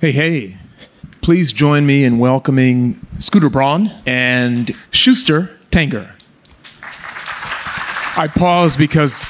Hey, 0.00 0.12
hey. 0.12 0.56
Please 1.22 1.52
join 1.52 1.84
me 1.84 2.04
in 2.04 2.20
welcoming 2.20 3.04
Scooter 3.18 3.50
Braun 3.50 3.90
and 4.06 4.72
Schuster 4.92 5.50
Tanger. 5.72 6.12
I 8.16 8.30
pause 8.32 8.76
because 8.76 9.28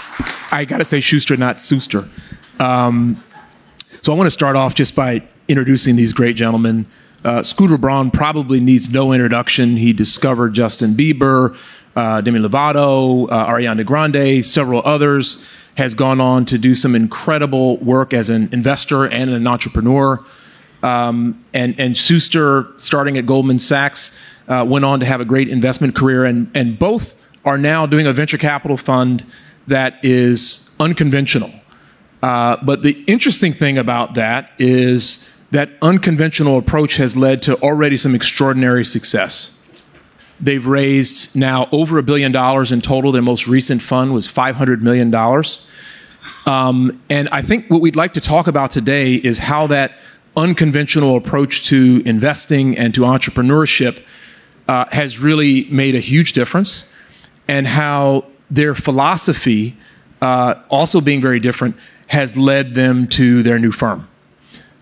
I 0.52 0.66
got 0.66 0.76
to 0.76 0.84
say 0.84 1.00
Schuster, 1.00 1.38
not 1.38 1.56
Suster. 1.56 2.06
Um, 2.60 3.24
so 4.02 4.12
I 4.12 4.16
want 4.16 4.26
to 4.26 4.30
start 4.30 4.56
off 4.56 4.74
just 4.74 4.94
by 4.94 5.26
introducing 5.48 5.96
these 5.96 6.12
great 6.12 6.36
gentlemen. 6.36 6.84
Uh, 7.24 7.42
Scooter 7.42 7.78
Braun 7.78 8.10
probably 8.10 8.60
needs 8.60 8.90
no 8.90 9.14
introduction. 9.14 9.78
He 9.78 9.94
discovered 9.94 10.52
Justin 10.52 10.92
Bieber, 10.92 11.56
uh, 11.96 12.20
Demi 12.20 12.40
Lovato, 12.40 13.26
uh, 13.30 13.46
Ariana 13.46 13.86
Grande, 13.86 14.44
several 14.44 14.82
others. 14.84 15.42
Has 15.78 15.94
gone 15.94 16.20
on 16.20 16.44
to 16.46 16.58
do 16.58 16.74
some 16.74 16.94
incredible 16.94 17.76
work 17.78 18.12
as 18.12 18.28
an 18.28 18.50
investor 18.52 19.04
and 19.04 19.30
an 19.30 19.46
entrepreneur. 19.46 20.22
Um, 20.82 21.44
and 21.52 21.78
and 21.78 21.96
starting 21.96 23.18
at 23.18 23.26
Goldman 23.26 23.58
Sachs, 23.58 24.16
uh, 24.46 24.64
went 24.68 24.84
on 24.84 25.00
to 25.00 25.06
have 25.06 25.20
a 25.20 25.24
great 25.24 25.48
investment 25.48 25.94
career, 25.94 26.24
and 26.24 26.50
and 26.54 26.78
both 26.78 27.16
are 27.44 27.58
now 27.58 27.86
doing 27.86 28.06
a 28.06 28.12
venture 28.12 28.38
capital 28.38 28.76
fund 28.76 29.24
that 29.66 30.02
is 30.04 30.70
unconventional. 30.80 31.52
Uh, 32.22 32.56
but 32.62 32.82
the 32.82 33.02
interesting 33.06 33.52
thing 33.52 33.78
about 33.78 34.14
that 34.14 34.52
is 34.58 35.28
that 35.50 35.70
unconventional 35.82 36.58
approach 36.58 36.96
has 36.96 37.16
led 37.16 37.42
to 37.42 37.56
already 37.60 37.96
some 37.96 38.14
extraordinary 38.14 38.84
success. 38.84 39.52
They've 40.40 40.66
raised 40.66 41.34
now 41.36 41.68
over 41.72 41.98
a 41.98 42.02
billion 42.02 42.32
dollars 42.32 42.70
in 42.70 42.80
total. 42.80 43.12
Their 43.12 43.22
most 43.22 43.46
recent 43.46 43.82
fund 43.82 44.14
was 44.14 44.28
$500 44.28 44.82
million. 44.82 45.14
Um, 46.46 47.02
and 47.08 47.28
I 47.30 47.42
think 47.42 47.70
what 47.70 47.80
we'd 47.80 47.96
like 47.96 48.12
to 48.12 48.20
talk 48.20 48.46
about 48.46 48.70
today 48.70 49.14
is 49.14 49.38
how 49.38 49.66
that 49.68 49.92
unconventional 50.38 51.16
approach 51.16 51.66
to 51.66 52.02
investing 52.06 52.78
and 52.78 52.94
to 52.94 53.02
entrepreneurship 53.02 54.02
uh, 54.68 54.84
has 54.92 55.18
really 55.18 55.64
made 55.70 55.94
a 55.94 56.00
huge 56.00 56.32
difference, 56.32 56.88
and 57.48 57.66
how 57.66 58.24
their 58.50 58.74
philosophy, 58.74 59.74
uh, 60.22 60.54
also 60.68 61.00
being 61.00 61.20
very 61.20 61.40
different, 61.40 61.76
has 62.06 62.36
led 62.36 62.74
them 62.74 63.06
to 63.08 63.42
their 63.42 63.58
new 63.58 63.72
firm. 63.72 64.08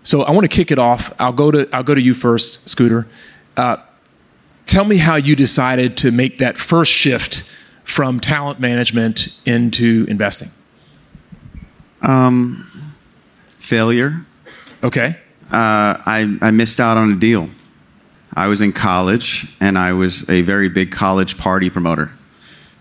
So 0.03 0.21
I 0.21 0.31
want 0.31 0.43
to 0.43 0.55
kick 0.55 0.71
it 0.71 0.79
off. 0.79 1.13
I'll 1.19 1.33
go 1.33 1.51
to 1.51 1.67
I'll 1.73 1.83
go 1.83 1.95
to 1.95 2.01
you 2.01 2.13
first, 2.13 2.69
Scooter. 2.69 3.07
Uh, 3.57 3.77
tell 4.65 4.85
me 4.85 4.97
how 4.97 5.15
you 5.15 5.35
decided 5.35 5.97
to 5.97 6.11
make 6.11 6.37
that 6.37 6.57
first 6.57 6.91
shift 6.91 7.43
from 7.83 8.19
talent 8.19 8.59
management 8.59 9.29
into 9.45 10.05
investing. 10.07 10.51
Um, 12.01 12.93
failure. 13.57 14.25
Okay. 14.83 15.17
Uh, 15.51 15.95
I, 16.05 16.37
I 16.41 16.51
missed 16.51 16.79
out 16.79 16.97
on 16.97 17.11
a 17.11 17.15
deal. 17.15 17.49
I 18.35 18.47
was 18.47 18.61
in 18.61 18.73
college 18.73 19.47
and 19.59 19.77
I 19.77 19.93
was 19.93 20.29
a 20.29 20.41
very 20.41 20.69
big 20.69 20.91
college 20.91 21.37
party 21.37 21.69
promoter 21.69 22.11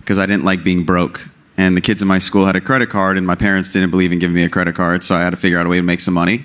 because 0.00 0.18
I 0.18 0.26
didn't 0.26 0.44
like 0.44 0.62
being 0.62 0.84
broke. 0.84 1.28
And 1.56 1.76
the 1.76 1.80
kids 1.80 2.02
in 2.02 2.08
my 2.08 2.18
school 2.18 2.44
had 2.44 2.54
a 2.54 2.60
credit 2.60 2.90
card, 2.90 3.16
and 3.16 3.26
my 3.26 3.34
parents 3.34 3.72
didn't 3.72 3.90
believe 3.90 4.12
in 4.12 4.18
giving 4.18 4.34
me 4.34 4.44
a 4.44 4.48
credit 4.48 4.74
card, 4.74 5.02
so 5.02 5.14
I 5.14 5.20
had 5.20 5.30
to 5.30 5.38
figure 5.38 5.58
out 5.58 5.64
a 5.64 5.68
way 5.70 5.78
to 5.78 5.82
make 5.82 6.00
some 6.00 6.12
money. 6.12 6.44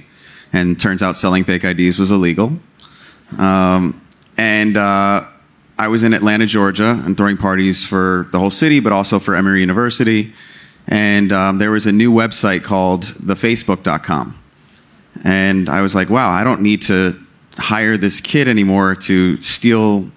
And 0.54 0.80
turns 0.80 1.04
out 1.04 1.18
selling 1.18 1.44
fake 1.44 1.66
IDs 1.66 2.00
was 2.00 2.12
illegal. 2.12 2.58
Um, 3.38 4.02
and 4.38 4.78
uh, 4.78 5.26
I 5.78 5.88
was 5.90 6.04
in 6.04 6.14
Atlanta, 6.14 6.46
Georgia, 6.46 7.02
and 7.06 7.18
throwing 7.18 7.38
parties 7.38 7.86
for 7.86 8.28
the 8.32 8.40
whole 8.40 8.50
city, 8.50 8.80
but 8.80 8.94
also 8.94 9.20
for 9.20 9.36
Emory 9.36 9.60
University. 9.60 10.34
And 10.88 11.34
um, 11.34 11.58
there 11.58 11.72
was 11.72 11.86
a 11.86 11.92
new 11.92 12.12
website 12.12 12.64
called 12.64 13.04
thefacebook.com. 13.04 14.41
And 15.24 15.70
I 15.70 15.82
was 15.82 15.94
like, 15.96 16.10
wow, 16.10 16.30
I 16.30 16.44
don't 16.44 16.62
need 16.62 16.82
to 16.84 17.20
hire 17.58 17.98
this 17.98 18.22
kid 18.22 18.48
anymore 18.48 18.96
to 18.96 19.40
steal 19.42 20.10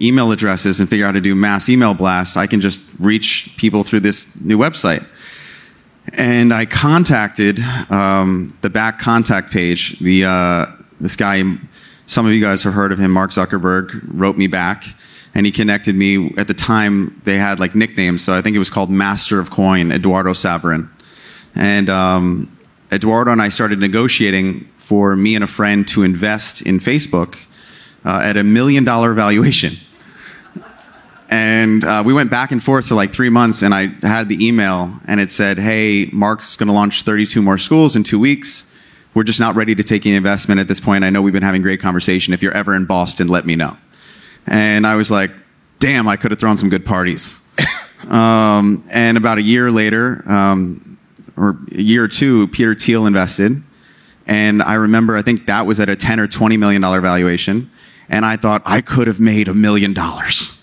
email 0.00 0.30
addresses 0.32 0.80
and 0.80 0.88
figure 0.88 1.04
out 1.04 1.08
how 1.08 1.12
to 1.12 1.20
do 1.20 1.34
mass 1.34 1.68
email 1.68 1.94
blasts. 1.94 2.36
I 2.36 2.46
can 2.46 2.60
just 2.60 2.80
reach 2.98 3.54
people 3.56 3.82
through 3.82 4.00
this 4.00 4.34
new 4.40 4.58
website. 4.58 5.06
And 6.14 6.52
I 6.52 6.66
contacted 6.66 7.58
um, 7.90 8.56
the 8.62 8.70
back 8.70 9.00
contact 9.00 9.50
page. 9.50 9.98
The 9.98 10.24
uh, 10.24 10.66
this 11.00 11.16
guy, 11.16 11.42
some 12.06 12.26
of 12.26 12.32
you 12.32 12.40
guys 12.40 12.62
have 12.62 12.74
heard 12.74 12.92
of 12.92 12.98
him, 12.98 13.10
Mark 13.10 13.32
Zuckerberg, 13.32 14.00
wrote 14.06 14.36
me 14.36 14.46
back, 14.46 14.84
and 15.34 15.44
he 15.44 15.50
connected 15.50 15.96
me. 15.96 16.32
At 16.36 16.46
the 16.46 16.54
time, 16.54 17.20
they 17.24 17.38
had 17.38 17.58
like 17.58 17.74
nicknames, 17.74 18.22
so 18.22 18.34
I 18.34 18.40
think 18.40 18.54
it 18.54 18.60
was 18.60 18.70
called 18.70 18.88
Master 18.88 19.40
of 19.40 19.50
Coin, 19.50 19.90
Eduardo 19.90 20.32
Saverin, 20.32 20.88
and 21.56 21.90
um, 21.90 22.55
Eduardo 22.92 23.32
and 23.32 23.42
I 23.42 23.48
started 23.48 23.78
negotiating 23.78 24.68
for 24.76 25.16
me 25.16 25.34
and 25.34 25.42
a 25.42 25.48
friend 25.48 25.86
to 25.88 26.02
invest 26.02 26.62
in 26.62 26.78
Facebook 26.78 27.36
uh, 28.04 28.20
at 28.22 28.36
a 28.36 28.44
million 28.44 28.84
dollar 28.84 29.14
valuation. 29.14 29.74
And 31.28 31.84
uh, 31.84 32.02
we 32.06 32.14
went 32.14 32.30
back 32.30 32.52
and 32.52 32.62
forth 32.62 32.86
for 32.86 32.94
like 32.94 33.12
three 33.12 33.30
months, 33.30 33.62
and 33.62 33.74
I 33.74 33.88
had 34.02 34.28
the 34.28 34.46
email, 34.46 34.92
and 35.08 35.20
it 35.20 35.32
said, 35.32 35.58
Hey, 35.58 36.08
Mark's 36.12 36.56
going 36.56 36.68
to 36.68 36.72
launch 36.72 37.02
32 37.02 37.42
more 37.42 37.58
schools 37.58 37.96
in 37.96 38.04
two 38.04 38.20
weeks. 38.20 38.70
We're 39.14 39.24
just 39.24 39.40
not 39.40 39.56
ready 39.56 39.74
to 39.74 39.82
take 39.82 40.06
any 40.06 40.14
investment 40.14 40.60
at 40.60 40.68
this 40.68 40.78
point. 40.78 41.02
I 41.02 41.10
know 41.10 41.22
we've 41.22 41.32
been 41.32 41.42
having 41.42 41.62
great 41.62 41.80
conversation. 41.80 42.32
If 42.32 42.42
you're 42.42 42.56
ever 42.56 42.76
in 42.76 42.84
Boston, 42.84 43.28
let 43.28 43.44
me 43.44 43.56
know. 43.56 43.76
And 44.46 44.86
I 44.86 44.94
was 44.94 45.10
like, 45.10 45.32
Damn, 45.80 46.06
I 46.06 46.16
could 46.16 46.30
have 46.30 46.38
thrown 46.38 46.56
some 46.56 46.70
good 46.70 46.86
parties. 46.86 47.40
um, 48.08 48.84
and 48.90 49.16
about 49.16 49.38
a 49.38 49.42
year 49.42 49.70
later, 49.70 50.22
um, 50.30 50.85
or 51.36 51.58
a 51.72 51.80
year 51.80 52.04
or 52.04 52.08
two, 52.08 52.48
Peter 52.48 52.74
Thiel 52.74 53.06
invested. 53.06 53.62
And 54.26 54.62
I 54.62 54.74
remember, 54.74 55.16
I 55.16 55.22
think 55.22 55.46
that 55.46 55.66
was 55.66 55.78
at 55.80 55.88
a 55.88 55.96
10 55.96 56.18
or 56.18 56.26
20 56.26 56.56
million 56.56 56.82
dollar 56.82 57.00
valuation. 57.00 57.70
And 58.08 58.24
I 58.24 58.36
thought 58.36 58.62
I 58.64 58.80
could 58.80 59.06
have 59.06 59.20
made 59.20 59.48
a 59.48 59.54
million 59.54 59.92
dollars. 59.92 60.60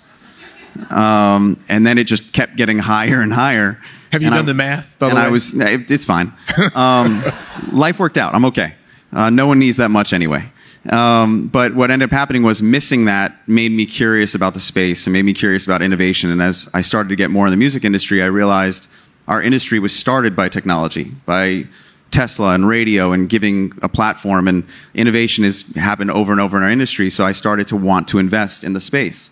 Um, 0.89 1.63
and 1.69 1.85
then 1.85 1.97
it 1.97 2.05
just 2.05 2.33
kept 2.33 2.55
getting 2.55 2.79
higher 2.79 3.21
and 3.21 3.33
higher. 3.33 3.79
Have 4.11 4.21
you 4.21 4.27
and 4.27 4.35
done 4.35 4.45
I, 4.45 4.47
the 4.47 4.53
math? 4.53 4.97
By 4.99 5.07
and 5.07 5.17
the 5.17 5.21
way? 5.21 5.27
I 5.27 5.29
was, 5.29 5.59
it, 5.59 5.91
it's 5.91 6.05
fine. 6.05 6.33
Um, 6.75 7.23
life 7.71 7.99
worked 7.99 8.17
out. 8.17 8.33
I'm 8.33 8.45
okay. 8.45 8.75
Uh, 9.11 9.29
no 9.29 9.47
one 9.47 9.59
needs 9.59 9.77
that 9.77 9.89
much 9.89 10.13
anyway. 10.13 10.51
Um, 10.89 11.47
but 11.47 11.73
what 11.75 11.91
ended 11.91 12.09
up 12.09 12.11
happening 12.11 12.43
was 12.43 12.61
missing 12.61 13.05
that 13.05 13.37
made 13.47 13.71
me 13.71 13.85
curious 13.85 14.35
about 14.35 14.53
the 14.53 14.59
space 14.59 15.05
and 15.07 15.13
made 15.13 15.23
me 15.23 15.33
curious 15.33 15.65
about 15.65 15.81
innovation. 15.81 16.29
And 16.29 16.41
as 16.41 16.69
I 16.73 16.81
started 16.81 17.09
to 17.09 17.15
get 17.15 17.31
more 17.31 17.45
in 17.45 17.51
the 17.51 17.57
music 17.57 17.85
industry, 17.85 18.21
I 18.21 18.25
realized 18.25 18.87
our 19.27 19.41
industry 19.41 19.79
was 19.79 19.95
started 19.95 20.35
by 20.35 20.49
technology, 20.49 21.11
by 21.25 21.65
Tesla 22.13 22.53
and 22.53 22.67
radio 22.67 23.11
and 23.11 23.27
giving 23.27 23.73
a 23.81 23.89
platform 23.89 24.47
and 24.47 24.63
innovation 24.93 25.43
has 25.43 25.61
happened 25.75 26.11
over 26.11 26.31
and 26.31 26.39
over 26.39 26.55
in 26.55 26.63
our 26.63 26.69
industry. 26.69 27.09
So 27.09 27.25
I 27.25 27.31
started 27.31 27.67
to 27.67 27.75
want 27.75 28.07
to 28.09 28.19
invest 28.19 28.63
in 28.63 28.73
the 28.73 28.81
space. 28.81 29.31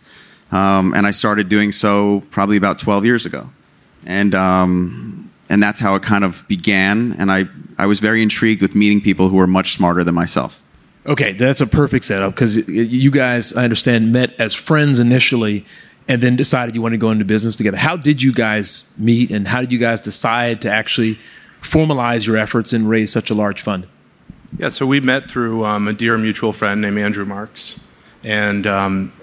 Um, 0.52 0.94
and 0.96 1.06
I 1.08 1.12
started 1.12 1.48
doing 1.48 1.72
so 1.72 2.24
probably 2.32 2.58
about 2.58 2.80
12 2.80 3.06
years 3.06 3.26
ago. 3.26 3.50
And, 4.06 4.34
um, 4.34 5.32
and 5.50 5.62
that's 5.62 5.80
how 5.80 5.96
it 5.96 6.02
kind 6.02 6.24
of 6.24 6.46
began. 6.48 7.16
And 7.20 7.32
I, 7.32 7.46
I 7.78 7.86
was 7.86 8.00
very 8.00 8.24
intrigued 8.24 8.62
with 8.62 8.76
meeting 8.76 9.00
people 9.00 9.30
who 9.30 9.38
were 9.38 9.48
much 9.48 9.74
smarter 9.74 10.04
than 10.04 10.16
myself. 10.16 10.62
Okay, 11.06 11.34
that's 11.34 11.62
a 11.62 11.68
perfect 11.68 12.06
setup 12.06 12.36
because 12.36 12.68
you 12.68 13.10
guys, 13.10 13.54
I 13.54 13.64
understand, 13.64 14.12
met 14.12 14.34
as 14.40 14.54
friends 14.54 15.00
initially 15.00 15.66
and 16.12 16.22
then 16.22 16.36
decided 16.36 16.76
you 16.76 16.82
wanted 16.82 16.98
to 16.98 17.00
go 17.00 17.10
into 17.10 17.24
business 17.24 17.56
together. 17.56 17.78
How 17.78 17.96
did 17.96 18.22
you 18.22 18.34
guys 18.34 18.84
meet 18.98 19.32
and 19.32 19.48
how 19.48 19.62
did 19.62 19.72
you 19.72 19.78
guys 19.78 20.02
decide 20.02 20.62
to 20.62 20.70
actually 20.70 21.18
formalize 21.62 22.28
your 22.28 22.36
efforts 22.36 22.74
and 22.74 22.90
raise 22.90 23.14
such 23.14 23.30
a 23.30 23.34
large 23.34 23.62
fund? 23.62 23.88
Yeah, 24.58 24.68
so 24.68 24.86
we 24.86 25.00
met 25.00 25.32
through 25.32 25.64
um, 25.64 25.88
a 25.88 25.94
dear 25.94 26.18
mutual 26.18 26.52
friend 26.52 26.82
named 26.82 26.98
Andrew 26.98 27.24
Marks, 27.24 27.88
and 28.26 28.68
um, 28.68 29.14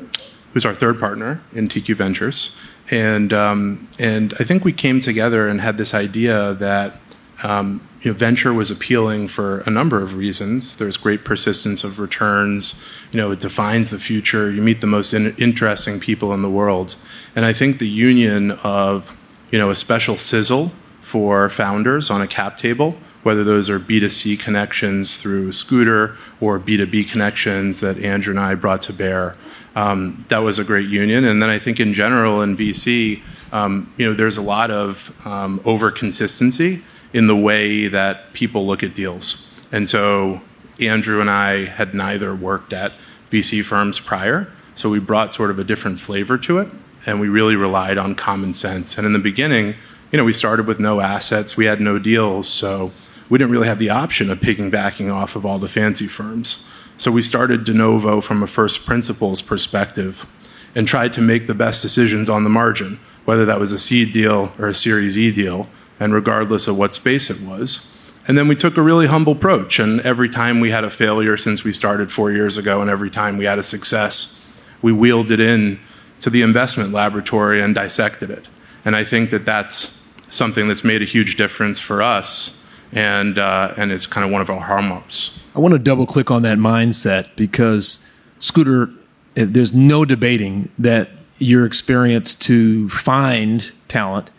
who's 0.54 0.64
our 0.64 0.74
third 0.74 0.98
partner 0.98 1.42
in 1.52 1.68
TQ 1.68 1.94
Ventures. 1.94 2.58
And, 2.90 3.34
um, 3.34 3.86
and 3.98 4.32
I 4.40 4.44
think 4.44 4.64
we 4.64 4.72
came 4.72 4.98
together 4.98 5.46
and 5.46 5.60
had 5.60 5.76
this 5.76 5.92
idea 5.92 6.54
that 6.54 6.94
um, 7.42 7.80
you 8.02 8.10
know, 8.10 8.16
venture 8.16 8.52
was 8.52 8.70
appealing 8.70 9.28
for 9.28 9.60
a 9.60 9.70
number 9.70 10.00
of 10.02 10.16
reasons. 10.16 10.76
There's 10.76 10.96
great 10.96 11.24
persistence 11.24 11.84
of 11.84 12.00
returns. 12.00 12.86
You 13.12 13.18
know, 13.18 13.30
it 13.30 13.40
defines 13.40 13.90
the 13.90 13.98
future. 13.98 14.50
You 14.50 14.62
meet 14.62 14.80
the 14.80 14.86
most 14.86 15.12
in- 15.12 15.34
interesting 15.36 16.00
people 16.00 16.32
in 16.32 16.42
the 16.42 16.50
world. 16.50 16.96
And 17.36 17.44
I 17.44 17.52
think 17.52 17.78
the 17.78 17.88
union 17.88 18.52
of, 18.62 19.16
you 19.50 19.58
know, 19.58 19.70
a 19.70 19.74
special 19.74 20.16
sizzle 20.16 20.72
for 21.00 21.48
founders 21.48 22.10
on 22.10 22.20
a 22.20 22.26
cap 22.26 22.56
table, 22.56 22.96
whether 23.22 23.44
those 23.44 23.70
are 23.70 23.78
B2C 23.78 24.38
connections 24.38 25.16
through 25.16 25.52
Scooter 25.52 26.16
or 26.40 26.58
B2B 26.58 27.10
connections 27.10 27.80
that 27.80 27.98
Andrew 28.04 28.32
and 28.32 28.40
I 28.40 28.54
brought 28.54 28.82
to 28.82 28.92
bear. 28.92 29.34
Um, 29.74 30.24
that 30.28 30.38
was 30.38 30.58
a 30.58 30.64
great 30.64 30.88
union. 30.88 31.24
And 31.24 31.40
then 31.40 31.50
I 31.50 31.58
think 31.58 31.78
in 31.78 31.92
general 31.92 32.42
in 32.42 32.56
VC, 32.56 33.22
um, 33.52 33.92
you 33.96 34.04
know, 34.04 34.14
there's 34.14 34.38
a 34.38 34.42
lot 34.42 34.70
of 34.70 35.14
um, 35.26 35.60
over 35.64 35.90
consistency 35.90 36.82
in 37.12 37.26
the 37.26 37.36
way 37.36 37.88
that 37.88 38.32
people 38.32 38.66
look 38.66 38.82
at 38.82 38.94
deals. 38.94 39.50
And 39.72 39.88
so 39.88 40.40
Andrew 40.80 41.20
and 41.20 41.30
I 41.30 41.66
had 41.66 41.94
neither 41.94 42.34
worked 42.34 42.72
at 42.72 42.92
VC 43.30 43.64
firms 43.64 44.00
prior, 44.00 44.50
so 44.74 44.88
we 44.88 44.98
brought 44.98 45.34
sort 45.34 45.50
of 45.50 45.58
a 45.58 45.64
different 45.64 45.98
flavor 45.98 46.38
to 46.38 46.58
it, 46.58 46.68
and 47.06 47.20
we 47.20 47.28
really 47.28 47.56
relied 47.56 47.98
on 47.98 48.14
common 48.14 48.52
sense. 48.52 48.96
And 48.96 49.06
in 49.06 49.12
the 49.12 49.18
beginning, 49.18 49.74
you 50.12 50.16
know, 50.16 50.24
we 50.24 50.32
started 50.32 50.66
with 50.66 50.78
no 50.78 51.00
assets, 51.00 51.56
we 51.56 51.66
had 51.66 51.80
no 51.80 51.98
deals, 51.98 52.48
so 52.48 52.92
we 53.28 53.38
didn't 53.38 53.50
really 53.50 53.68
have 53.68 53.78
the 53.78 53.90
option 53.90 54.30
of 54.30 54.40
piggybacking 54.40 55.12
off 55.12 55.36
of 55.36 55.44
all 55.44 55.58
the 55.58 55.68
fancy 55.68 56.06
firms. 56.06 56.66
So 56.96 57.10
we 57.10 57.22
started 57.22 57.64
de 57.64 57.74
novo 57.74 58.20
from 58.20 58.42
a 58.42 58.46
first 58.46 58.86
principles 58.86 59.42
perspective 59.42 60.26
and 60.74 60.86
tried 60.86 61.12
to 61.14 61.20
make 61.20 61.46
the 61.46 61.54
best 61.54 61.82
decisions 61.82 62.30
on 62.30 62.44
the 62.44 62.50
margin, 62.50 62.98
whether 63.24 63.44
that 63.44 63.60
was 63.60 63.72
a 63.72 63.78
seed 63.78 64.12
deal 64.12 64.52
or 64.58 64.68
a 64.68 64.74
Series 64.74 65.18
E 65.18 65.30
deal, 65.30 65.68
and 66.00 66.14
regardless 66.14 66.68
of 66.68 66.78
what 66.78 66.94
space 66.94 67.30
it 67.30 67.40
was. 67.40 67.92
And 68.26 68.36
then 68.36 68.46
we 68.46 68.54
took 68.54 68.76
a 68.76 68.82
really 68.82 69.06
humble 69.06 69.32
approach. 69.32 69.78
And 69.78 70.00
every 70.02 70.28
time 70.28 70.60
we 70.60 70.70
had 70.70 70.84
a 70.84 70.90
failure 70.90 71.36
since 71.36 71.64
we 71.64 71.72
started 71.72 72.12
four 72.12 72.30
years 72.30 72.56
ago, 72.56 72.82
and 72.82 72.90
every 72.90 73.10
time 73.10 73.38
we 73.38 73.46
had 73.46 73.58
a 73.58 73.62
success, 73.62 74.38
we 74.82 74.92
wheeled 74.92 75.30
it 75.30 75.40
in 75.40 75.80
to 76.20 76.30
the 76.30 76.42
investment 76.42 76.92
laboratory 76.92 77.62
and 77.62 77.74
dissected 77.74 78.30
it. 78.30 78.46
And 78.84 78.94
I 78.94 79.04
think 79.04 79.30
that 79.30 79.46
that's 79.46 79.98
something 80.28 80.68
that's 80.68 80.84
made 80.84 81.00
a 81.00 81.06
huge 81.06 81.36
difference 81.36 81.80
for 81.80 82.02
us 82.02 82.62
and, 82.92 83.38
uh, 83.38 83.74
and 83.76 83.90
is 83.90 84.06
kind 84.06 84.24
of 84.24 84.30
one 84.30 84.42
of 84.42 84.50
our 84.50 84.60
hallmarks. 84.60 85.40
I 85.54 85.60
want 85.60 85.72
to 85.72 85.78
double 85.78 86.06
click 86.06 86.30
on 86.30 86.42
that 86.42 86.58
mindset 86.58 87.34
because, 87.34 87.98
Scooter, 88.38 88.90
eh, 89.36 89.46
there's 89.48 89.72
no 89.72 90.04
debating 90.04 90.70
that 90.78 91.10
your 91.38 91.64
experience 91.64 92.34
to 92.34 92.88
find 92.90 93.72
talent 93.88 94.30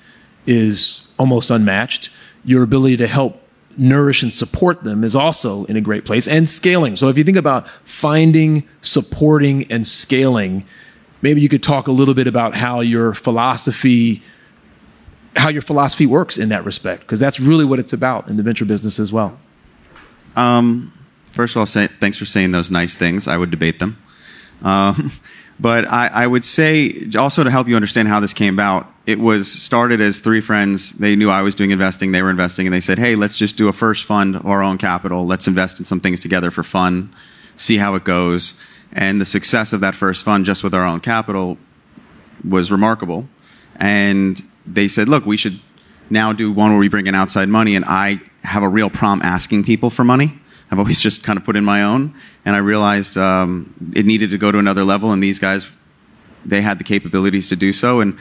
is 0.46 1.09
almost 1.20 1.52
unmatched. 1.52 2.10
Your 2.44 2.64
ability 2.64 2.98
to 2.98 3.08
help 3.08 3.44
nourish 3.78 4.24
and 4.24 4.34
support 4.34 4.84
them 4.84 5.04
is 5.04 5.16
also 5.16 5.66
in 5.66 5.76
a 5.76 5.82
great 5.82 6.06
place 6.06 6.28
and 6.28 6.50
scaling. 6.50 6.96
So 6.96 7.08
if 7.10 7.18
you 7.18 7.24
think 7.24 7.38
about 7.38 7.68
finding, 7.84 8.68
supporting, 8.82 9.72
and 9.72 9.86
scaling, 9.86 10.66
maybe 11.22 11.42
you 11.42 11.50
could 11.50 11.64
talk 11.64 11.88
a 11.88 11.92
little 11.92 12.14
bit 12.14 12.28
about 12.28 12.56
how 12.56 12.80
your 12.80 13.14
philosophy 13.14 14.24
how 15.36 15.48
your 15.48 15.62
philosophy 15.62 16.06
works 16.06 16.38
in 16.38 16.50
that 16.50 16.66
respect 16.66 17.02
because 17.02 17.20
that's 17.20 17.40
really 17.40 17.64
what 17.64 17.80
it's 17.80 17.94
about 17.94 18.28
in 18.28 18.36
the 18.36 18.44
venture 18.44 18.66
business 18.66 19.00
as 19.00 19.14
well 19.14 19.40
um, 20.36 20.92
first 21.32 21.56
of 21.56 21.60
all 21.60 21.66
say, 21.66 21.88
thanks 21.88 22.18
for 22.18 22.26
saying 22.26 22.52
those 22.52 22.72
nice 22.72 22.96
things 22.96 23.28
i 23.28 23.38
would 23.38 23.52
debate 23.52 23.80
them 23.80 23.98
um, 24.64 25.12
but 25.60 25.86
I, 25.88 26.08
I, 26.08 26.28
would 26.28 26.46
say 26.46 27.10
also 27.18 27.44
to 27.44 27.52
help 27.52 27.68
you 27.68 27.76
understand 27.76 28.08
how 28.08 28.20
this 28.20 28.34
came 28.34 28.54
about 28.54 28.92
it 29.06 29.20
was 29.20 29.52
started 29.52 30.00
as 30.02 30.20
three 30.20 30.40
friends. 30.40 30.94
They 30.94 31.16
knew 31.16 31.30
i 31.30 31.42
was 31.42 31.56
doing 31.56 31.72
investing. 31.72 32.12
They 32.12 32.22
were 32.22 32.30
investing 32.30 32.68
and 32.68 32.74
they 32.74 32.80
said 32.80 32.98
hey 32.98 33.16
let's 33.16 33.36
just 33.36 33.58
do 33.58 33.68
a 33.68 33.74
first 33.74 34.06
fund 34.06 34.36
of 34.36 34.46
our 34.46 34.62
own 34.62 34.78
capital. 34.78 35.26
Let's 35.26 35.48
invest 35.48 35.80
in 35.80 35.86
some 35.86 36.00
things 36.00 36.20
together 36.20 36.52
for 36.52 36.64
fun 36.64 37.14
see 37.60 37.78
how 37.78 37.96
it 37.96 38.04
goes. 38.04 38.56
And 38.92 39.22
the 39.22 39.26
success 39.26 39.74
of 39.74 39.82
that 39.82 39.94
first 39.94 40.24
fund 40.24 40.46
just 40.46 40.64
with 40.64 40.74
our 40.74 40.86
own 40.86 41.02
capital 41.02 41.58
was 42.48 42.72
remarkable. 42.72 43.28
And 43.76 44.42
they 44.66 44.88
said, 44.88 45.08
look, 45.08 45.26
we 45.26 45.38
should 45.38 45.60
now 46.10 46.34
do 46.34 46.52
one 46.52 46.72
where 46.72 46.80
we 46.80 46.90
bring 46.90 47.06
in 47.06 47.14
outside 47.14 47.50
money. 47.50 47.76
And 47.76 47.86
I 47.86 48.22
have 48.44 48.64
a 48.64 48.70
real 48.70 48.90
problem 48.90 49.22
asking 49.22 49.66
people 49.66 49.90
for 49.90 50.04
money. 50.04 50.39
I've 50.72 50.80
always 50.80 51.00
just 51.00 51.24
kind 51.24 51.38
of 51.38 51.46
put 51.46 51.56
in 51.56 51.66
my 51.66 51.84
own. 51.84 52.14
And 52.46 52.56
I 52.56 52.60
realized 52.60 53.18
um, 53.18 53.92
it 53.96 54.06
needed 54.06 54.30
to 54.32 54.38
go 54.38 54.52
to 54.52 54.60
another 54.60 54.84
level. 54.84 55.12
And 55.12 55.22
these 55.22 55.40
guys, 55.40 55.68
they 56.46 56.62
had 56.62 56.80
the 56.80 56.84
capabilities 56.84 57.50
to 57.50 57.56
do 57.56 57.74
so. 57.74 58.00
And, 58.02 58.18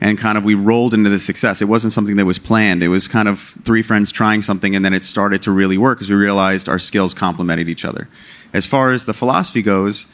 and 0.00 0.16
kind 0.18 0.38
of 0.38 0.44
we 0.44 0.54
rolled 0.54 0.94
into 0.94 1.10
the 1.10 1.20
success. 1.20 1.60
It 1.60 1.66
wasn't 1.66 1.92
something 1.92 2.16
that 2.16 2.24
was 2.24 2.38
planned. 2.38 2.82
It 2.82 2.88
was 2.88 3.06
kind 3.06 3.28
of 3.28 3.40
three 3.64 3.82
friends 3.82 4.10
trying 4.10 4.42
something. 4.42 4.74
And 4.74 4.84
then 4.84 4.94
it 4.94 5.04
started 5.04 5.42
to 5.42 5.50
really 5.50 5.78
work 5.78 5.98
because 5.98 6.10
we 6.10 6.16
realized 6.16 6.68
our 6.68 6.78
skills 6.78 7.12
complemented 7.12 7.68
each 7.68 7.84
other. 7.84 8.08
As 8.52 8.66
far 8.66 8.90
as 8.90 9.04
the 9.04 9.14
philosophy 9.14 9.62
goes, 9.62 10.06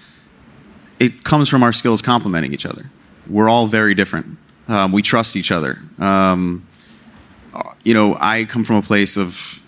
it 0.99 1.25
comes 1.25 1.49
from 1.49 1.63
our 1.63 1.73
skills 1.73 2.03
complementing 2.03 2.53
each 2.53 2.67
other. 2.67 2.91
We're 3.29 3.49
all 3.49 3.67
very 3.67 3.95
different 3.95 4.39
um, 4.69 4.93
we 4.93 5.03
trust 5.03 5.37
each 5.37 5.51
other. 5.51 5.79
Um, 5.99 6.67
you 7.85 7.95
know, 7.95 8.17
I 8.19 8.45
come 8.45 8.65
from 8.65 8.77
a 8.77 8.83
place 8.83 9.17
of 9.17 9.61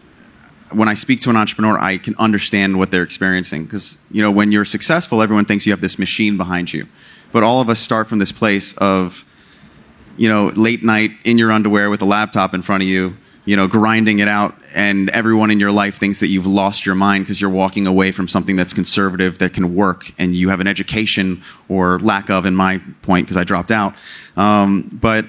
when 0.72 0.88
I 0.88 0.94
speak 0.94 1.20
to 1.20 1.30
an 1.30 1.36
entrepreneur, 1.36 1.78
I 1.78 1.98
can 1.98 2.14
understand 2.18 2.78
what 2.78 2.90
they're 2.90 3.02
experiencing 3.02 3.64
because 3.64 3.98
you 4.10 4.22
know 4.22 4.30
when 4.30 4.52
you're 4.52 4.64
successful, 4.64 5.22
everyone 5.22 5.44
thinks 5.44 5.66
you 5.66 5.72
have 5.72 5.80
this 5.80 5.98
machine 5.98 6.36
behind 6.36 6.72
you, 6.72 6.86
but 7.32 7.42
all 7.42 7.60
of 7.60 7.68
us 7.68 7.78
start 7.78 8.08
from 8.08 8.18
this 8.18 8.32
place 8.32 8.76
of 8.78 9.24
you 10.16 10.28
know 10.28 10.48
late 10.48 10.82
night 10.82 11.12
in 11.24 11.38
your 11.38 11.52
underwear 11.52 11.90
with 11.90 12.02
a 12.02 12.06
laptop 12.06 12.54
in 12.54 12.62
front 12.62 12.82
of 12.82 12.88
you 12.88 13.16
you 13.48 13.56
know, 13.56 13.66
grinding 13.66 14.18
it 14.18 14.28
out, 14.28 14.54
and 14.74 15.08
everyone 15.08 15.50
in 15.50 15.58
your 15.58 15.72
life 15.72 15.98
thinks 15.98 16.20
that 16.20 16.26
you've 16.26 16.46
lost 16.46 16.84
your 16.84 16.94
mind 16.94 17.24
because 17.24 17.40
you're 17.40 17.48
walking 17.48 17.86
away 17.86 18.12
from 18.12 18.28
something 18.28 18.56
that's 18.56 18.74
conservative 18.74 19.38
that 19.38 19.54
can 19.54 19.74
work, 19.74 20.12
and 20.18 20.34
you 20.34 20.50
have 20.50 20.60
an 20.60 20.66
education 20.66 21.42
or 21.70 21.98
lack 22.00 22.28
of, 22.28 22.44
in 22.44 22.54
my 22.54 22.78
point, 23.00 23.26
because 23.26 23.38
I 23.38 23.44
dropped 23.44 23.70
out. 23.70 23.94
Um, 24.36 24.90
but 25.00 25.24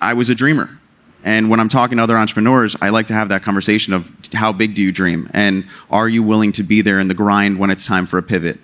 I 0.00 0.14
was 0.14 0.30
a 0.30 0.34
dreamer. 0.34 0.77
And 1.24 1.50
when 1.50 1.60
I'm 1.60 1.68
talking 1.68 1.98
to 1.98 2.02
other 2.02 2.16
entrepreneurs, 2.16 2.76
I 2.80 2.90
like 2.90 3.08
to 3.08 3.14
have 3.14 3.28
that 3.30 3.42
conversation 3.42 3.92
of 3.92 4.12
how 4.32 4.52
big 4.52 4.74
do 4.74 4.82
you 4.82 4.92
dream? 4.92 5.28
And 5.34 5.66
are 5.90 6.08
you 6.08 6.22
willing 6.22 6.52
to 6.52 6.62
be 6.62 6.80
there 6.80 7.00
in 7.00 7.08
the 7.08 7.14
grind 7.14 7.58
when 7.58 7.70
it's 7.70 7.86
time 7.86 8.06
for 8.06 8.18
a 8.18 8.22
pivot? 8.22 8.58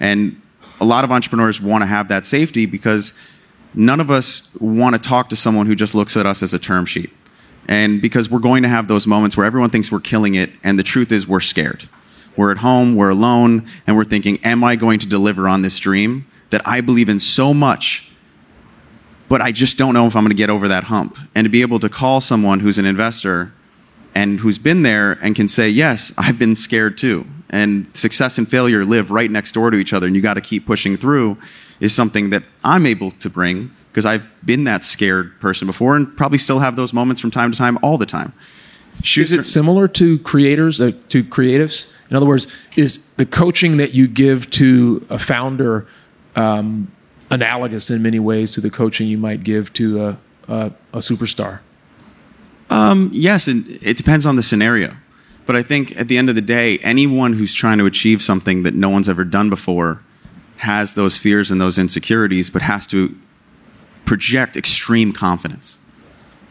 And 0.00 0.40
a 0.80 0.84
lot 0.84 1.04
of 1.04 1.10
entrepreneurs 1.10 1.60
want 1.60 1.82
to 1.82 1.86
have 1.86 2.08
that 2.08 2.24
safety 2.24 2.66
because 2.66 3.12
none 3.74 4.00
of 4.00 4.10
us 4.10 4.56
want 4.60 4.94
to 4.94 5.00
talk 5.00 5.28
to 5.30 5.36
someone 5.36 5.66
who 5.66 5.74
just 5.74 5.94
looks 5.94 6.16
at 6.16 6.26
us 6.26 6.42
as 6.42 6.54
a 6.54 6.58
term 6.58 6.86
sheet. 6.86 7.10
And 7.68 8.00
because 8.00 8.30
we're 8.30 8.38
going 8.38 8.62
to 8.62 8.68
have 8.68 8.88
those 8.88 9.06
moments 9.06 9.36
where 9.36 9.44
everyone 9.44 9.68
thinks 9.68 9.92
we're 9.92 10.00
killing 10.00 10.34
it, 10.34 10.50
and 10.64 10.78
the 10.78 10.82
truth 10.82 11.12
is 11.12 11.28
we're 11.28 11.40
scared. 11.40 11.86
We're 12.36 12.50
at 12.50 12.58
home, 12.58 12.96
we're 12.96 13.10
alone, 13.10 13.68
and 13.86 13.96
we're 13.96 14.04
thinking, 14.04 14.38
Am 14.44 14.64
I 14.64 14.76
going 14.76 15.00
to 15.00 15.08
deliver 15.08 15.48
on 15.48 15.62
this 15.62 15.78
dream 15.78 16.26
that 16.50 16.66
I 16.66 16.80
believe 16.80 17.08
in 17.08 17.20
so 17.20 17.52
much, 17.52 18.10
but 19.28 19.40
I 19.40 19.52
just 19.52 19.76
don't 19.76 19.94
know 19.94 20.06
if 20.06 20.16
I'm 20.16 20.22
going 20.22 20.30
to 20.30 20.36
get 20.36 20.50
over 20.50 20.68
that 20.68 20.84
hump? 20.84 21.18
And 21.34 21.44
to 21.44 21.48
be 21.48 21.62
able 21.62 21.78
to 21.80 21.88
call 21.88 22.20
someone 22.20 22.60
who's 22.60 22.78
an 22.78 22.86
investor 22.86 23.52
and 24.14 24.40
who's 24.40 24.58
been 24.58 24.82
there 24.82 25.12
and 25.22 25.36
can 25.36 25.48
say, 25.48 25.68
Yes, 25.68 26.12
I've 26.18 26.38
been 26.38 26.56
scared 26.56 26.96
too. 26.96 27.26
And 27.50 27.86
success 27.96 28.38
and 28.38 28.48
failure 28.48 28.84
live 28.84 29.10
right 29.10 29.30
next 29.30 29.52
door 29.52 29.70
to 29.70 29.78
each 29.78 29.92
other, 29.92 30.06
and 30.06 30.14
you 30.14 30.20
got 30.20 30.34
to 30.34 30.40
keep 30.40 30.66
pushing 30.66 30.96
through 30.96 31.38
is 31.80 31.94
something 31.94 32.30
that 32.30 32.42
I'm 32.64 32.86
able 32.86 33.10
to 33.12 33.30
bring 33.30 33.70
because 33.90 34.04
I've 34.04 34.28
been 34.44 34.64
that 34.64 34.84
scared 34.84 35.40
person 35.40 35.66
before 35.66 35.96
and 35.96 36.14
probably 36.16 36.38
still 36.38 36.58
have 36.58 36.76
those 36.76 36.92
moments 36.92 37.20
from 37.20 37.30
time 37.30 37.52
to 37.52 37.58
time 37.58 37.78
all 37.82 37.96
the 37.96 38.06
time. 38.06 38.32
Is 39.16 39.32
it 39.32 39.44
similar 39.44 39.86
to 39.88 40.18
creators, 40.20 40.80
uh, 40.80 40.92
to 41.10 41.22
creatives? 41.22 41.86
In 42.10 42.16
other 42.16 42.26
words, 42.26 42.48
is 42.76 43.06
the 43.16 43.26
coaching 43.26 43.76
that 43.76 43.92
you 43.92 44.08
give 44.08 44.50
to 44.50 45.06
a 45.08 45.18
founder 45.18 45.86
um, 46.34 46.90
analogous 47.30 47.90
in 47.90 48.02
many 48.02 48.18
ways 48.18 48.52
to 48.52 48.60
the 48.60 48.70
coaching 48.70 49.06
you 49.08 49.18
might 49.18 49.44
give 49.44 49.72
to 49.74 50.02
a, 50.02 50.18
a, 50.48 50.72
a 50.92 50.98
superstar? 50.98 51.60
Um, 52.70 53.10
yes, 53.12 53.48
and 53.48 53.66
it 53.82 53.96
depends 53.96 54.26
on 54.26 54.36
the 54.36 54.42
scenario. 54.42 54.94
But 55.46 55.56
I 55.56 55.62
think 55.62 55.96
at 55.98 56.08
the 56.08 56.18
end 56.18 56.28
of 56.28 56.34
the 56.34 56.42
day, 56.42 56.78
anyone 56.80 57.32
who's 57.32 57.54
trying 57.54 57.78
to 57.78 57.86
achieve 57.86 58.20
something 58.20 58.64
that 58.64 58.74
no 58.74 58.90
one's 58.90 59.08
ever 59.08 59.24
done 59.24 59.48
before 59.48 60.02
has 60.58 60.94
those 60.94 61.16
fears 61.16 61.50
and 61.50 61.60
those 61.60 61.78
insecurities, 61.78 62.50
but 62.50 62.60
has 62.62 62.86
to 62.88 63.16
project 64.04 64.56
extreme 64.56 65.12
confidence. 65.12 65.78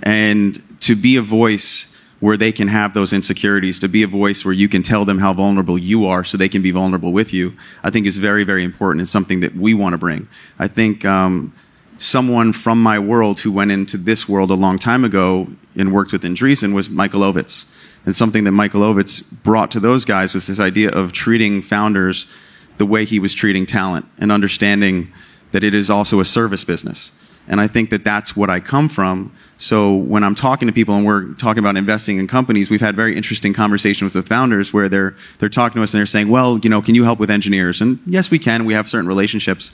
And 0.02 0.64
to 0.82 0.96
be 0.96 1.18
a 1.18 1.22
voice 1.22 1.96
where 2.20 2.38
they 2.38 2.52
can 2.52 2.68
have 2.68 2.94
those 2.94 3.14
insecurities, 3.14 3.80
to 3.80 3.88
be 3.88 4.04
a 4.04 4.08
voice 4.08 4.44
where 4.44 4.54
you 4.54 4.68
can 4.68 4.82
tell 4.82 5.06
them 5.06 5.20
how 5.20 5.34
vulnerable 5.34 5.78
you 5.78 6.08
are 6.08 6.24
so 6.24 6.38
they 6.38 6.50
can 6.50 6.62
be 6.62 6.72
vulnerable 6.72 7.12
with 7.12 7.32
you, 7.32 7.54
I 7.84 7.92
think 7.92 8.08
is 8.08 8.18
very, 8.18 8.44
very 8.44 8.64
important. 8.64 9.02
It's 9.02 9.12
something 9.12 9.42
that 9.42 9.56
we 9.56 9.74
want 9.74 9.94
to 9.94 9.98
bring. 9.98 10.28
I 10.58 10.68
think 10.68 11.06
um, 11.06 11.54
someone 12.00 12.54
from 12.54 12.82
my 12.82 12.98
world 12.98 13.40
who 13.40 13.52
went 13.52 13.72
into 13.72 13.98
this 13.98 14.28
world 14.28 14.50
a 14.50 14.56
long 14.56 14.80
time 14.80 15.04
ago 15.04 15.48
and 15.76 15.94
worked 15.94 16.12
with 16.12 16.24
Andreessen 16.24 16.74
was 16.74 16.90
Michael 16.90 17.22
Ovitz. 17.22 17.72
And 18.06 18.16
something 18.16 18.46
that 18.46 18.52
Michael 18.52 18.82
Ovitz 18.82 19.32
brought 19.44 19.70
to 19.72 19.80
those 19.80 20.06
guys 20.06 20.34
was 20.34 20.48
this 20.48 20.60
idea 20.60 20.90
of 20.92 21.12
treating 21.12 21.62
founders 21.62 22.26
the 22.78 22.86
way 22.86 23.06
he 23.06 23.20
was 23.20 23.34
treating 23.34 23.66
talent 23.66 24.06
and 24.18 24.32
understanding 24.32 25.12
that 25.52 25.64
it 25.64 25.74
is 25.74 25.90
also 25.90 26.20
a 26.20 26.26
service 26.26 26.64
business. 26.64 27.12
And 27.48 27.62
I 27.62 27.68
think 27.68 27.90
that 27.92 28.04
that's 28.04 28.36
what 28.36 28.50
I 28.50 28.60
come 28.60 28.90
from. 28.90 29.34
So 29.58 29.96
when 29.96 30.24
I'm 30.24 30.36
talking 30.36 30.68
to 30.68 30.74
people 30.74 30.96
and 30.96 31.06
we're 31.06 31.34
talking 31.34 31.60
about 31.60 31.78
investing 31.78 32.20
in 32.20 32.28
companies, 32.28 32.70
we've 32.70 32.82
had 32.82 32.96
very 32.96 33.16
interesting 33.16 33.54
conversations 33.54 34.14
with 34.14 34.28
founders 34.28 34.74
where 34.74 34.90
they're 34.90 35.16
they're 35.40 35.50
talking 35.50 35.80
to 35.80 35.84
us 35.84 35.94
and 35.94 36.00
they're 36.00 36.06
saying, 36.06 36.30
"Well, 36.30 36.60
you 36.60 36.70
know, 36.70 36.82
can 36.82 36.94
you 36.94 37.04
help 37.04 37.20
with 37.20 37.32
engineers?" 37.32 37.82
And 37.82 38.00
yes, 38.06 38.30
we 38.30 38.38
can. 38.38 38.66
We 38.66 38.74
have 38.74 38.88
certain 38.88 39.08
relationships, 39.08 39.72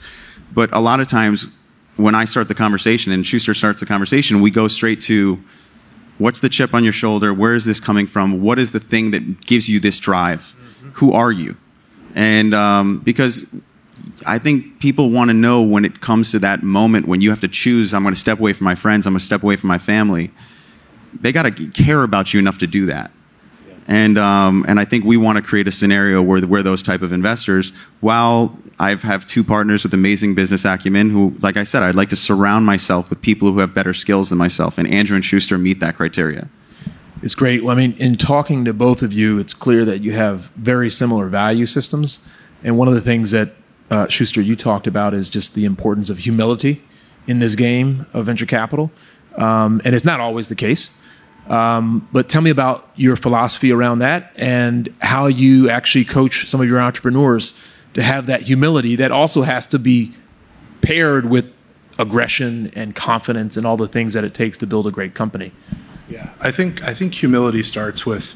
but 0.52 0.72
a 0.72 0.80
lot 0.80 1.00
of 1.00 1.08
times 1.08 1.48
when 1.96 2.14
I 2.14 2.24
start 2.24 2.48
the 2.48 2.54
conversation 2.54 3.12
and 3.12 3.26
Schuster 3.26 3.54
starts 3.54 3.80
the 3.80 3.86
conversation, 3.86 4.40
we 4.40 4.50
go 4.50 4.68
straight 4.68 5.00
to 5.02 5.38
what's 6.18 6.40
the 6.40 6.48
chip 6.48 6.74
on 6.74 6.84
your 6.84 6.92
shoulder? 6.92 7.34
Where 7.34 7.54
is 7.54 7.64
this 7.64 7.80
coming 7.80 8.06
from? 8.06 8.40
What 8.40 8.58
is 8.58 8.70
the 8.70 8.80
thing 8.80 9.10
that 9.12 9.46
gives 9.46 9.68
you 9.68 9.80
this 9.80 9.98
drive? 9.98 10.40
Mm-hmm. 10.40 10.88
Who 10.90 11.12
are 11.12 11.32
you? 11.32 11.56
And 12.14 12.54
um, 12.54 12.98
because 13.00 13.44
I 14.26 14.38
think 14.38 14.80
people 14.80 15.10
want 15.10 15.28
to 15.28 15.34
know 15.34 15.62
when 15.62 15.84
it 15.84 16.00
comes 16.00 16.30
to 16.32 16.38
that 16.40 16.62
moment 16.62 17.06
when 17.06 17.20
you 17.20 17.30
have 17.30 17.40
to 17.40 17.48
choose, 17.48 17.94
I'm 17.94 18.02
going 18.02 18.14
to 18.14 18.20
step 18.20 18.38
away 18.38 18.52
from 18.52 18.64
my 18.64 18.74
friends, 18.74 19.06
I'm 19.06 19.12
going 19.12 19.20
to 19.20 19.24
step 19.24 19.42
away 19.42 19.56
from 19.56 19.68
my 19.68 19.78
family. 19.78 20.30
They 21.20 21.32
got 21.32 21.42
to 21.42 21.66
care 21.68 22.02
about 22.02 22.34
you 22.34 22.40
enough 22.40 22.58
to 22.58 22.66
do 22.66 22.86
that. 22.86 23.10
And, 23.86 24.16
um, 24.16 24.64
and 24.66 24.80
I 24.80 24.84
think 24.84 25.04
we 25.04 25.16
want 25.16 25.36
to 25.36 25.42
create 25.42 25.68
a 25.68 25.72
scenario 25.72 26.22
where, 26.22 26.40
where 26.40 26.62
those 26.62 26.82
type 26.82 27.02
of 27.02 27.12
investors, 27.12 27.72
while 28.00 28.58
I 28.78 28.94
have 28.94 29.26
two 29.26 29.44
partners 29.44 29.82
with 29.82 29.92
amazing 29.92 30.34
business 30.34 30.64
acumen 30.64 31.10
who, 31.10 31.36
like 31.40 31.56
I 31.56 31.64
said, 31.64 31.82
I'd 31.82 31.94
like 31.94 32.08
to 32.08 32.16
surround 32.16 32.64
myself 32.64 33.10
with 33.10 33.20
people 33.20 33.52
who 33.52 33.58
have 33.58 33.74
better 33.74 33.92
skills 33.92 34.30
than 34.30 34.38
myself. 34.38 34.78
And 34.78 34.88
Andrew 34.88 35.16
and 35.16 35.24
Schuster 35.24 35.58
meet 35.58 35.80
that 35.80 35.96
criteria. 35.96 36.48
It's 37.22 37.34
great. 37.34 37.62
Well, 37.62 37.76
I 37.76 37.78
mean, 37.78 37.94
in 37.98 38.16
talking 38.16 38.64
to 38.64 38.72
both 38.72 39.02
of 39.02 39.12
you, 39.12 39.38
it's 39.38 39.54
clear 39.54 39.84
that 39.84 40.00
you 40.00 40.12
have 40.12 40.50
very 40.56 40.90
similar 40.90 41.28
value 41.28 41.66
systems. 41.66 42.20
And 42.62 42.78
one 42.78 42.88
of 42.88 42.94
the 42.94 43.00
things 43.00 43.30
that 43.32 43.54
uh, 43.94 44.08
Schuster 44.08 44.40
you 44.40 44.56
talked 44.56 44.88
about 44.88 45.14
is 45.14 45.28
just 45.28 45.54
the 45.54 45.64
importance 45.64 46.10
of 46.10 46.18
humility 46.18 46.82
in 47.28 47.38
this 47.38 47.54
game 47.54 48.06
of 48.12 48.26
venture 48.26 48.46
capital. 48.46 48.90
Um, 49.36 49.80
and 49.84 49.94
it's 49.94 50.04
not 50.04 50.18
always 50.18 50.48
the 50.48 50.56
case. 50.56 50.96
Um, 51.48 52.08
but 52.10 52.28
tell 52.28 52.40
me 52.40 52.50
about 52.50 52.88
your 52.96 53.16
philosophy 53.16 53.70
around 53.70 54.00
that 54.00 54.32
and 54.36 54.92
how 55.00 55.26
you 55.26 55.70
actually 55.70 56.04
coach 56.04 56.48
some 56.48 56.60
of 56.60 56.66
your 56.66 56.80
entrepreneurs 56.80 57.54
to 57.92 58.02
have 58.02 58.26
that 58.26 58.42
humility 58.42 58.96
that 58.96 59.12
also 59.12 59.42
has 59.42 59.66
to 59.68 59.78
be 59.78 60.12
paired 60.80 61.30
with 61.30 61.44
aggression 61.98 62.72
and 62.74 62.96
confidence 62.96 63.56
and 63.56 63.64
all 63.64 63.76
the 63.76 63.86
things 63.86 64.14
that 64.14 64.24
it 64.24 64.34
takes 64.34 64.58
to 64.58 64.66
build 64.66 64.86
a 64.86 64.90
great 64.90 65.14
company. 65.14 65.52
Yeah, 66.08 66.30
I 66.40 66.50
think 66.50 66.82
I 66.82 66.94
think 66.94 67.14
humility 67.14 67.62
starts 67.62 68.04
with 68.04 68.34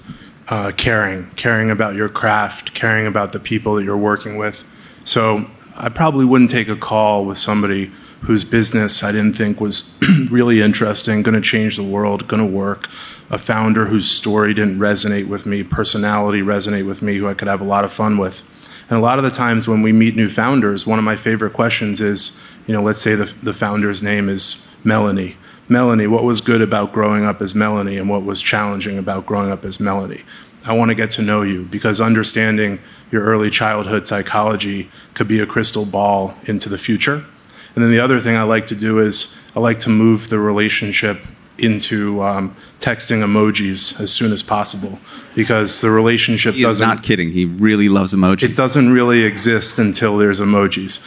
uh, 0.49 0.71
caring, 0.77 1.31
caring 1.33 1.71
about 1.71 1.97
your 1.97 2.09
craft, 2.09 2.75
caring 2.75 3.07
about 3.07 3.33
the 3.33 3.41
people 3.41 3.75
that 3.75 3.85
you're 3.85 3.97
working 3.97 4.37
with. 4.37 4.65
So 5.09 5.51
I 5.75 5.89
probably 5.89 6.27
wouldn't 6.27 6.51
take 6.51 6.69
a 6.69 6.77
call 6.77 7.25
with 7.25 7.39
somebody 7.39 7.91
whose 8.21 8.45
business 8.45 9.03
I 9.03 9.11
didn't 9.11 9.39
think 9.39 9.59
was 9.59 9.97
really 10.31 10.61
interesting, 10.61 11.23
going 11.23 11.35
to 11.35 11.41
change 11.41 11.77
the 11.77 11.83
world, 11.83 12.29
going 12.29 12.47
to 12.47 12.47
work. 12.47 12.91
A 13.31 13.39
founder 13.39 13.87
whose 13.87 14.07
story 14.07 14.53
didn't 14.53 14.79
resonate 14.79 15.27
with 15.27 15.47
me, 15.47 15.63
personality 15.63 16.43
resonate 16.43 16.87
with 16.87 17.01
me, 17.01 17.17
who 17.17 17.27
I 17.27 17.33
could 17.33 17.49
have 17.49 17.63
a 17.63 17.65
lot 17.65 17.87
of 17.87 17.93
fun 17.93 18.19
with. 18.19 18.43
And 18.91 18.99
a 18.99 19.03
lot 19.03 19.19
of 19.19 19.25
the 19.25 19.31
times 19.31 19.67
when 19.67 19.81
we 19.81 19.93
meet 19.93 20.15
new 20.15 20.29
founders, 20.29 20.87
one 20.87 20.99
of 20.99 21.07
my 21.07 21.17
favorite 21.17 21.55
questions 21.55 22.03
is, 22.03 22.39
you 22.67 22.75
know, 22.75 22.83
let's 22.83 23.01
say 23.01 23.15
the, 23.15 23.33
the 23.43 23.55
founder's 23.55 24.03
name 24.03 24.29
is 24.29 24.69
Melanie. 24.85 25.39
Melanie, 25.71 26.07
what 26.07 26.25
was 26.25 26.43
good 26.43 26.61
about 26.61 26.93
growing 26.93 27.25
up 27.25 27.41
as 27.41 27.55
Melanie 27.55 27.97
and 27.97 28.11
what 28.11 28.25
was 28.25 28.43
challenging 28.43 28.99
about 28.99 29.25
growing 29.25 29.51
up 29.51 29.65
as 29.65 29.81
Melanie? 29.81 30.25
I 30.69 30.73
want 30.73 30.91
to 30.91 30.95
get 30.95 31.11
to 31.13 31.23
know 31.23 31.43
you 31.43 31.65
because 31.65 32.01
understanding 32.01 32.79
your 33.11 33.25
early 33.25 33.51
childhood 33.51 34.07
psychology 34.07 34.91
could 35.15 35.27
be 35.27 35.41
a 35.41 35.47
crystal 35.47 35.87
ball 35.87 36.35
into 36.45 36.69
the 36.69 36.79
future. 36.79 37.25
And 37.75 37.85
then 37.85 37.91
the 37.91 38.01
other 38.01 38.21
thing 38.21 38.37
I 38.37 38.43
like 38.43 38.67
to 38.69 38.75
do 38.75 38.99
is 38.99 39.37
I 39.57 39.61
like 39.61 39.81
to 39.81 39.89
move 39.89 40.29
the 40.29 40.39
relationship 40.39 41.25
into 41.59 42.23
um, 42.23 42.57
texting 42.79 43.23
emojis 43.23 43.99
as 44.01 44.13
soon 44.13 44.33
as 44.33 44.43
possible 44.43 44.99
because 45.35 45.81
the 45.81 45.91
relationship 45.91 46.55
He 46.55 46.63
doesn't 46.63 46.87
not 46.87 47.03
kidding. 47.03 47.31
He 47.31 47.47
really 47.47 47.89
loves 47.89 48.15
emojis. 48.15 48.45
it 48.45 48.57
doesn't 48.57 48.91
really 48.91 49.25
exist 49.25 49.79
until 49.79 50.19
there's 50.19 50.41
emojis. 50.41 51.01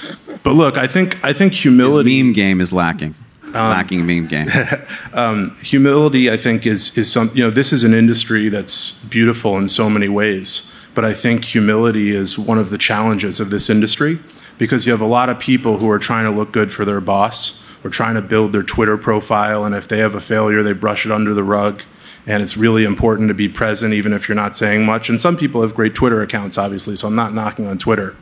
But 0.44 0.54
look, 0.54 0.78
I 0.78 0.88
think 0.88 1.24
I 1.24 1.34
think 1.34 1.54
His 1.54 1.64
humility 1.64 2.22
meme 2.22 2.34
game 2.34 2.62
is 2.62 2.74
lacking. 2.74 3.16
Lacking 3.54 4.06
meme 4.06 4.28
game. 4.28 4.48
humility 5.62 6.32
I 6.32 6.38
think 6.38 6.66
is 6.66 6.98
is 6.98 7.12
some 7.12 7.32
you 7.34 7.44
know 7.44 7.52
this 7.52 7.74
is 7.74 7.84
an 7.84 7.94
industry 7.94 8.50
that's 8.50 8.94
beautiful 9.06 9.58
in 9.58 9.68
so 9.68 9.90
many 9.90 10.08
ways, 10.08 10.72
but 10.94 11.06
I 11.06 11.14
think 11.14 11.46
humility 11.46 12.16
is 12.16 12.38
one 12.38 12.58
of 12.58 12.70
the 12.70 12.78
challenges 12.78 13.40
of 13.40 13.50
this 13.50 13.70
industry 13.70 14.20
because 14.58 14.86
you 14.86 14.92
have 14.92 15.02
a 15.02 15.06
lot 15.06 15.30
of 15.30 15.40
people 15.40 15.78
who 15.80 15.90
are 15.90 16.00
trying 16.00 16.26
to 16.26 16.32
look 16.32 16.52
good 16.52 16.72
for 16.72 16.86
their 16.86 17.02
boss 17.02 17.66
or 17.84 17.90
trying 17.90 18.16
to 18.16 18.22
build 18.22 18.54
their 18.54 18.64
Twitter 18.64 18.98
profile 18.98 19.66
and 19.66 19.74
if 19.74 19.88
they 19.88 19.98
have 19.98 20.16
a 20.16 20.20
failure 20.20 20.62
they 20.64 20.74
brush 20.74 21.06
it 21.06 21.12
under 21.12 21.34
the 21.34 21.44
rug 21.44 21.82
and 22.28 22.44
it's 22.44 22.56
really 22.56 22.84
important 22.84 23.28
to 23.28 23.34
be 23.34 23.50
present 23.50 23.94
even 23.94 24.14
if 24.14 24.30
you're 24.30 24.36
not 24.36 24.56
saying 24.56 24.86
much 24.86 25.10
and 25.10 25.20
some 25.20 25.36
people 25.36 25.62
have 25.62 25.74
great 25.74 25.96
Twitter 25.96 26.22
accounts 26.22 26.58
obviously 26.58 26.96
so 26.96 27.08
I'm 27.08 27.16
not 27.16 27.34
knocking 27.34 27.68
on 27.68 27.78
Twitter 27.78 28.16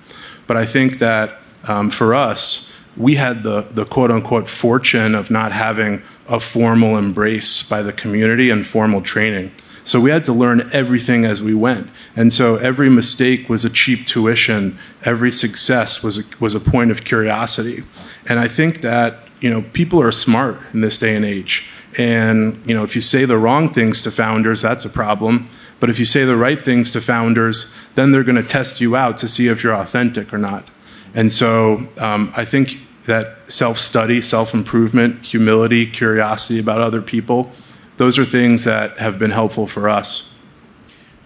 but 0.48 0.58
I 0.58 0.66
think 0.66 1.00
that 1.00 1.40
um, 1.66 1.90
for 1.90 2.16
us 2.16 2.72
we 2.98 3.16
had 3.16 3.44
the, 3.44 3.62
the 3.72 3.86
quote 3.86 4.12
unquote 4.12 4.48
fortune 4.48 5.16
of 5.16 5.32
not 5.32 5.52
having 5.52 6.02
a 6.28 6.40
formal 6.40 6.98
embrace 6.98 7.64
by 7.64 7.82
the 7.82 7.94
community 7.94 8.50
and 8.50 8.66
formal 8.66 9.02
training. 9.02 9.52
So 9.84 10.00
we 10.00 10.12
had 10.12 10.24
to 10.26 10.34
learn 10.34 10.70
everything 10.72 11.26
as 11.26 11.42
we 11.42 11.56
went. 11.56 11.90
And 12.16 12.32
so 12.32 12.58
every 12.58 12.90
mistake 12.90 13.50
was 13.50 13.66
a 13.66 13.70
cheap 13.70 14.06
tuition, 14.06 14.78
every 15.04 15.32
success 15.32 16.04
was 16.04 16.20
a, 16.20 16.24
was 16.40 16.54
a 16.54 16.60
point 16.60 16.92
of 16.92 17.04
curiosity. 17.04 17.84
And 18.28 18.40
I 18.40 18.48
think 18.48 18.82
that, 18.82 19.20
you 19.42 19.50
know, 19.50 19.64
people 19.74 20.00
are 20.02 20.12
smart 20.12 20.60
in 20.74 20.82
this 20.82 20.98
day 21.00 21.16
and 21.16 21.26
age. 21.26 21.68
And, 21.98 22.62
you 22.68 22.76
know, 22.76 22.84
if 22.84 22.94
you 22.94 23.02
say 23.02 23.26
the 23.26 23.38
wrong 23.38 23.74
things 23.74 24.04
to 24.04 24.12
founders, 24.12 24.62
that's 24.62 24.86
a 24.86 24.90
problem. 24.90 25.50
But 25.80 25.90
if 25.90 25.98
you 25.98 26.06
say 26.06 26.24
the 26.24 26.38
right 26.38 26.64
things 26.64 26.92
to 26.92 27.02
founders, 27.02 27.74
then 27.96 28.12
they're 28.12 28.24
going 28.24 28.36
to 28.36 28.44
test 28.44 28.80
you 28.80 28.96
out 28.96 29.18
to 29.20 29.28
see 29.28 29.48
if 29.48 29.64
you're 29.64 29.76
authentic 29.76 30.32
or 30.34 30.38
not. 30.38 30.70
And 31.14 31.32
so 31.32 31.88
um, 31.98 32.32
I 32.36 32.46
think 32.46 32.80
that 33.04 33.52
self 33.52 33.78
study, 33.78 34.22
self 34.22 34.54
improvement, 34.54 35.26
humility, 35.26 35.86
curiosity 35.86 36.60
about 36.60 36.80
other 36.82 37.02
people, 37.02 37.52
those 37.98 38.18
are 38.18 38.26
things 38.26 38.64
that 38.64 38.98
have 39.00 39.20
been 39.20 39.32
helpful 39.32 39.68
for 39.68 39.90
us. 39.90 40.34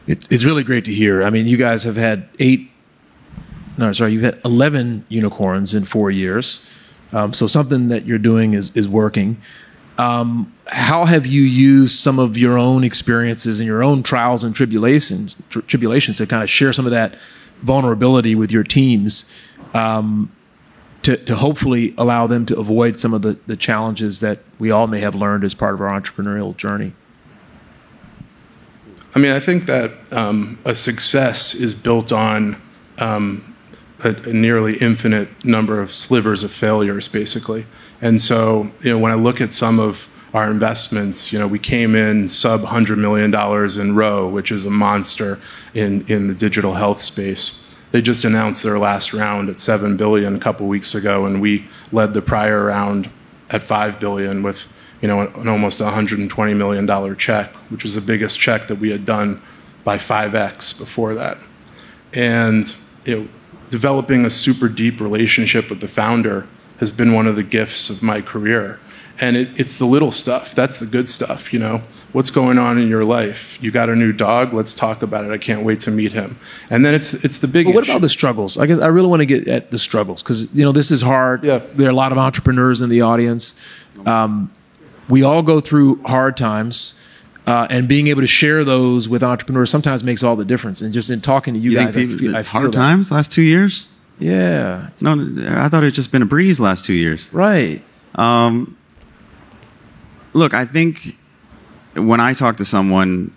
It, 0.07 0.27
it's 0.31 0.43
really 0.43 0.63
great 0.63 0.85
to 0.85 0.93
hear. 0.93 1.23
I 1.23 1.29
mean, 1.29 1.45
you 1.45 1.57
guys 1.57 1.83
have 1.83 1.95
had 1.95 2.27
eight, 2.39 2.69
no, 3.77 3.93
sorry, 3.93 4.13
you've 4.13 4.23
had 4.23 4.41
11 4.43 5.05
unicorns 5.07 5.73
in 5.73 5.85
four 5.85 6.11
years. 6.11 6.65
Um, 7.11 7.31
so 7.31 7.47
something 7.47 7.89
that 7.89 8.05
you're 8.05 8.17
doing 8.17 8.53
is, 8.53 8.71
is 8.73 8.87
working. 8.87 9.39
Um, 9.97 10.51
how 10.67 11.05
have 11.05 11.27
you 11.27 11.43
used 11.43 11.99
some 11.99 12.17
of 12.17 12.37
your 12.37 12.57
own 12.57 12.83
experiences 12.83 13.59
and 13.59 13.67
your 13.67 13.83
own 13.83 14.01
trials 14.01 14.43
and 14.43 14.55
tribulations, 14.55 15.35
tr- 15.49 15.59
tribulations 15.61 16.17
to 16.17 16.25
kind 16.25 16.41
of 16.41 16.49
share 16.49 16.73
some 16.73 16.85
of 16.85 16.91
that 16.91 17.15
vulnerability 17.61 18.35
with 18.35 18.51
your 18.51 18.63
teams 18.63 19.25
um, 19.73 20.31
to, 21.03 21.17
to 21.17 21.35
hopefully 21.35 21.93
allow 21.97 22.27
them 22.27 22.45
to 22.45 22.57
avoid 22.57 22.99
some 22.99 23.13
of 23.13 23.21
the, 23.21 23.37
the 23.47 23.57
challenges 23.57 24.19
that 24.21 24.39
we 24.59 24.71
all 24.71 24.87
may 24.87 24.99
have 24.99 25.15
learned 25.15 25.43
as 25.43 25.53
part 25.53 25.73
of 25.73 25.81
our 25.81 25.89
entrepreneurial 25.89 26.55
journey? 26.55 26.93
I 29.15 29.19
mean, 29.19 29.31
I 29.31 29.39
think 29.39 29.65
that 29.67 30.11
um, 30.11 30.57
a 30.65 30.73
success 30.73 31.53
is 31.53 31.73
built 31.73 32.11
on 32.11 32.59
um, 32.97 33.55
a, 34.03 34.09
a 34.09 34.33
nearly 34.33 34.77
infinite 34.77 35.45
number 35.45 35.79
of 35.79 35.91
slivers 35.91 36.43
of 36.43 36.51
failures, 36.51 37.07
basically. 37.07 37.65
And 38.01 38.21
so, 38.21 38.71
you 38.81 38.91
know, 38.91 38.97
when 38.97 39.11
I 39.11 39.15
look 39.15 39.39
at 39.39 39.53
some 39.53 39.79
of 39.79 40.09
our 40.33 40.49
investments, 40.49 41.31
you 41.31 41.37
know, 41.37 41.47
we 41.47 41.59
came 41.59 41.95
in 41.95 42.27
sub 42.27 42.63
hundred 42.63 42.97
million 42.97 43.31
dollars 43.31 43.77
in 43.77 43.95
Ro, 43.95 44.27
which 44.27 44.51
is 44.51 44.65
a 44.65 44.69
monster 44.69 45.39
in 45.73 46.05
in 46.07 46.27
the 46.27 46.33
digital 46.33 46.73
health 46.73 47.01
space. 47.01 47.67
They 47.91 48.01
just 48.01 48.25
announced 48.25 48.63
their 48.63 48.79
last 48.79 49.13
round 49.13 49.49
at 49.49 49.59
seven 49.59 49.95
billion 49.95 50.35
a 50.35 50.39
couple 50.39 50.67
weeks 50.67 50.95
ago, 50.95 51.25
and 51.25 51.39
we 51.39 51.67
led 51.91 52.13
the 52.13 52.21
prior 52.21 52.65
round 52.65 53.09
at 53.51 53.61
five 53.61 53.99
billion 53.99 54.41
with 54.41 54.65
you 55.01 55.07
know 55.07 55.21
an 55.21 55.47
almost 55.47 55.79
120 55.79 56.53
million 56.55 56.85
dollar 56.85 57.13
check, 57.13 57.55
which 57.69 57.83
was 57.83 57.93
the 57.93 58.01
biggest 58.01 58.39
check 58.39 58.67
that 58.67 58.79
we 58.79 58.89
had 58.89 59.05
done 59.05 59.41
by 59.83 59.97
5x 59.97 60.77
before 60.79 61.13
that. 61.15 61.37
And 62.13 62.73
know, 63.17 63.27
developing 63.69 64.25
a 64.25 64.29
super 64.29 64.69
deep 64.69 64.99
relationship 64.99 65.69
with 65.69 65.81
the 65.81 65.87
founder 65.87 66.47
has 66.79 66.91
been 66.91 67.13
one 67.13 67.27
of 67.27 67.35
the 67.35 67.43
gifts 67.43 67.89
of 67.89 68.01
my 68.01 68.21
career. 68.21 68.79
And 69.19 69.37
it, 69.37 69.59
it's 69.59 69.77
the 69.77 69.85
little 69.85 70.11
stuff. 70.11 70.55
That's 70.55 70.79
the 70.79 70.85
good 70.87 71.07
stuff, 71.07 71.53
you 71.53 71.59
know. 71.59 71.81
What's 72.13 72.31
going 72.31 72.57
on 72.57 72.77
in 72.79 72.87
your 72.87 73.03
life? 73.03 73.57
You 73.61 73.71
got 73.71 73.89
a 73.89 73.95
new 73.95 74.11
dog? 74.11 74.53
Let's 74.53 74.73
talk 74.73 75.01
about 75.03 75.23
it. 75.23 75.31
I 75.31 75.37
can't 75.37 75.63
wait 75.63 75.79
to 75.81 75.91
meet 75.91 76.11
him. 76.11 76.37
And 76.69 76.83
then 76.85 76.93
it's 76.95 77.13
it's 77.15 77.37
the 77.39 77.47
big. 77.47 77.65
But 77.67 77.75
what 77.75 77.83
issue. 77.83 77.91
about 77.91 78.01
the 78.01 78.09
struggles? 78.09 78.57
I 78.57 78.65
guess 78.65 78.79
I 78.79 78.87
really 78.87 79.07
want 79.07 79.19
to 79.21 79.25
get 79.25 79.47
at 79.47 79.71
the 79.71 79.77
struggles 79.79 80.21
because 80.23 80.53
you 80.53 80.63
know 80.65 80.71
this 80.71 80.89
is 80.91 81.01
hard. 81.01 81.43
Yeah. 81.43 81.59
There 81.75 81.87
are 81.87 81.91
a 81.91 81.95
lot 81.95 82.11
of 82.11 82.17
entrepreneurs 82.17 82.81
in 82.81 82.89
the 82.89 83.01
audience. 83.01 83.55
Um, 84.05 84.51
we 85.09 85.21
all 85.23 85.43
go 85.43 85.59
through 85.59 86.01
hard 86.03 86.37
times, 86.37 86.95
uh, 87.45 87.67
and 87.69 87.87
being 87.87 88.07
able 88.07 88.21
to 88.21 88.27
share 88.27 88.63
those 88.63 89.07
with 89.09 89.23
entrepreneurs 89.23 89.69
sometimes 89.69 90.03
makes 90.03 90.23
all 90.23 90.35
the 90.35 90.45
difference. 90.45 90.81
And 90.81 90.93
just 90.93 91.09
in 91.09 91.21
talking 91.21 91.53
to 91.53 91.59
you, 91.59 91.71
You 91.71 91.77
guys, 91.77 91.93
think 91.93 92.09
I 92.09 92.13
people, 92.13 92.17
feel, 92.27 92.35
I 92.37 92.43
feel 92.43 92.51
hard 92.61 92.71
that. 92.73 92.77
times 92.77 93.11
last 93.11 93.31
two 93.31 93.41
years? 93.43 93.89
Yeah. 94.19 94.89
No, 95.01 95.13
I 95.49 95.69
thought 95.69 95.83
it 95.83 95.91
just 95.91 96.11
been 96.11 96.21
a 96.21 96.25
breeze 96.27 96.59
last 96.59 96.85
two 96.85 96.93
years. 96.93 97.33
Right. 97.33 97.81
Um, 98.15 98.77
look, 100.33 100.53
I 100.53 100.65
think 100.65 101.17
when 101.95 102.19
I 102.19 102.33
talk 102.33 102.57
to 102.57 102.65
someone, 102.65 103.33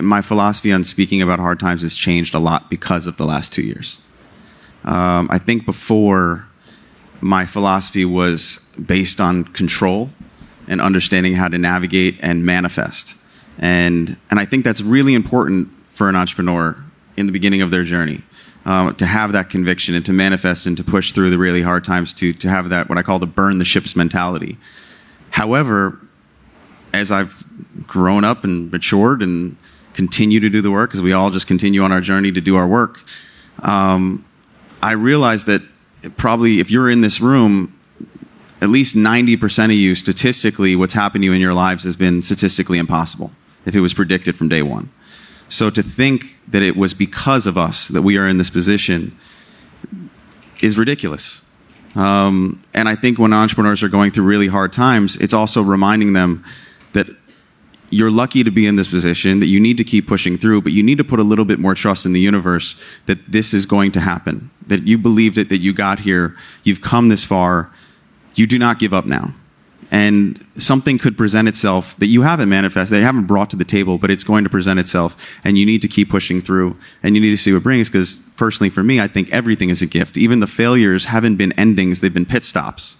my 0.00 0.22
philosophy 0.22 0.72
on 0.72 0.84
speaking 0.84 1.22
about 1.22 1.38
hard 1.38 1.60
times 1.60 1.82
has 1.82 1.94
changed 1.94 2.34
a 2.34 2.38
lot 2.38 2.70
because 2.70 3.06
of 3.06 3.16
the 3.16 3.24
last 3.24 3.52
two 3.52 3.62
years. 3.62 4.00
Um, 4.84 5.28
I 5.30 5.38
think 5.38 5.64
before, 5.64 6.46
my 7.20 7.46
philosophy 7.46 8.04
was 8.04 8.68
based 8.84 9.20
on 9.20 9.44
control 9.44 10.10
and 10.66 10.80
understanding 10.80 11.34
how 11.34 11.48
to 11.48 11.58
navigate 11.58 12.18
and 12.20 12.44
manifest. 12.44 13.16
And, 13.58 14.16
and 14.30 14.40
I 14.40 14.44
think 14.44 14.64
that's 14.64 14.80
really 14.80 15.14
important 15.14 15.68
for 15.90 16.08
an 16.08 16.16
entrepreneur 16.16 16.76
in 17.16 17.26
the 17.26 17.32
beginning 17.32 17.62
of 17.62 17.70
their 17.70 17.84
journey. 17.84 18.22
Um, 18.64 18.94
to 18.94 19.06
have 19.06 19.32
that 19.32 19.50
conviction 19.50 19.96
and 19.96 20.06
to 20.06 20.12
manifest 20.12 20.66
and 20.66 20.76
to 20.76 20.84
push 20.84 21.10
through 21.10 21.30
the 21.30 21.38
really 21.38 21.62
hard 21.62 21.84
times 21.84 22.12
to, 22.14 22.32
to 22.32 22.48
have 22.48 22.68
that 22.68 22.88
what 22.88 22.96
I 22.96 23.02
call 23.02 23.18
the 23.18 23.26
burn 23.26 23.58
the 23.58 23.64
ships 23.64 23.96
mentality. 23.96 24.56
However, 25.30 25.98
as 26.92 27.10
I've 27.10 27.44
grown 27.86 28.24
up 28.24 28.44
and 28.44 28.70
matured 28.70 29.22
and 29.22 29.56
continue 29.94 30.40
to 30.40 30.48
do 30.48 30.60
the 30.60 30.70
work, 30.70 30.90
because 30.90 31.02
we 31.02 31.12
all 31.12 31.30
just 31.30 31.46
continue 31.46 31.82
on 31.82 31.92
our 31.92 32.00
journey 32.00 32.32
to 32.32 32.40
do 32.40 32.56
our 32.56 32.66
work, 32.66 33.00
um, 33.62 34.24
I 34.82 34.92
realized 34.92 35.46
that 35.46 35.62
probably 36.16 36.60
if 36.60 36.70
you're 36.70 36.90
in 36.90 37.00
this 37.00 37.20
room, 37.20 37.78
at 38.60 38.68
least 38.68 38.96
90% 38.96 39.64
of 39.66 39.72
you, 39.72 39.94
statistically, 39.94 40.76
what's 40.76 40.94
happened 40.94 41.22
to 41.22 41.26
you 41.26 41.32
in 41.32 41.40
your 41.40 41.54
lives 41.54 41.84
has 41.84 41.96
been 41.96 42.22
statistically 42.22 42.78
impossible. 42.78 43.30
if 43.64 43.76
it 43.76 43.80
was 43.80 43.94
predicted 43.94 44.36
from 44.36 44.48
day 44.48 44.60
one. 44.60 44.90
So 45.48 45.70
to 45.70 45.84
think 45.84 46.40
that 46.48 46.62
it 46.62 46.76
was 46.76 46.94
because 46.94 47.46
of 47.46 47.56
us 47.56 47.86
that 47.88 48.02
we 48.02 48.16
are 48.16 48.26
in 48.26 48.38
this 48.38 48.50
position 48.50 49.16
is 50.60 50.76
ridiculous. 50.76 51.42
Um, 51.94 52.62
and 52.74 52.88
I 52.88 52.96
think 52.96 53.18
when 53.18 53.32
entrepreneurs 53.32 53.82
are 53.82 53.88
going 53.88 54.10
through 54.10 54.24
really 54.24 54.48
hard 54.48 54.72
times, 54.72 55.16
it's 55.16 55.34
also 55.34 55.62
reminding 55.62 56.12
them 56.12 56.44
that 56.92 57.06
you're 57.92 58.10
lucky 58.10 58.42
to 58.42 58.50
be 58.50 58.66
in 58.66 58.76
this 58.76 58.88
position, 58.88 59.40
that 59.40 59.46
you 59.46 59.60
need 59.60 59.76
to 59.76 59.84
keep 59.84 60.08
pushing 60.08 60.38
through, 60.38 60.62
but 60.62 60.72
you 60.72 60.82
need 60.82 60.96
to 60.96 61.04
put 61.04 61.20
a 61.20 61.22
little 61.22 61.44
bit 61.44 61.58
more 61.58 61.74
trust 61.74 62.06
in 62.06 62.14
the 62.14 62.20
universe 62.20 62.74
that 63.04 63.18
this 63.30 63.52
is 63.52 63.66
going 63.66 63.92
to 63.92 64.00
happen, 64.00 64.50
that 64.66 64.88
you 64.88 64.96
believed 64.96 65.36
it, 65.36 65.50
that 65.50 65.58
you 65.58 65.74
got 65.74 66.00
here, 66.00 66.34
you've 66.64 66.80
come 66.80 67.10
this 67.10 67.24
far, 67.24 67.70
you 68.34 68.46
do 68.46 68.58
not 68.58 68.78
give 68.78 68.94
up 68.94 69.04
now. 69.04 69.34
And 69.90 70.42
something 70.56 70.96
could 70.96 71.18
present 71.18 71.48
itself 71.48 71.94
that 71.98 72.06
you 72.06 72.22
haven't 72.22 72.48
manifested, 72.48 72.94
that 72.94 73.00
you 73.00 73.04
haven't 73.04 73.26
brought 73.26 73.50
to 73.50 73.56
the 73.56 73.64
table, 73.64 73.98
but 73.98 74.10
it's 74.10 74.24
going 74.24 74.42
to 74.42 74.48
present 74.48 74.80
itself. 74.80 75.14
And 75.44 75.58
you 75.58 75.66
need 75.66 75.82
to 75.82 75.88
keep 75.88 76.08
pushing 76.08 76.40
through 76.40 76.78
and 77.02 77.14
you 77.14 77.20
need 77.20 77.30
to 77.32 77.36
see 77.36 77.52
what 77.52 77.62
brings. 77.62 77.90
Because 77.90 78.16
personally, 78.36 78.70
for 78.70 78.82
me, 78.82 79.02
I 79.02 79.06
think 79.06 79.30
everything 79.30 79.68
is 79.68 79.82
a 79.82 79.86
gift. 79.86 80.16
Even 80.16 80.40
the 80.40 80.46
failures 80.46 81.04
haven't 81.04 81.36
been 81.36 81.52
endings, 81.58 82.00
they've 82.00 82.14
been 82.14 82.24
pit 82.24 82.42
stops 82.42 82.96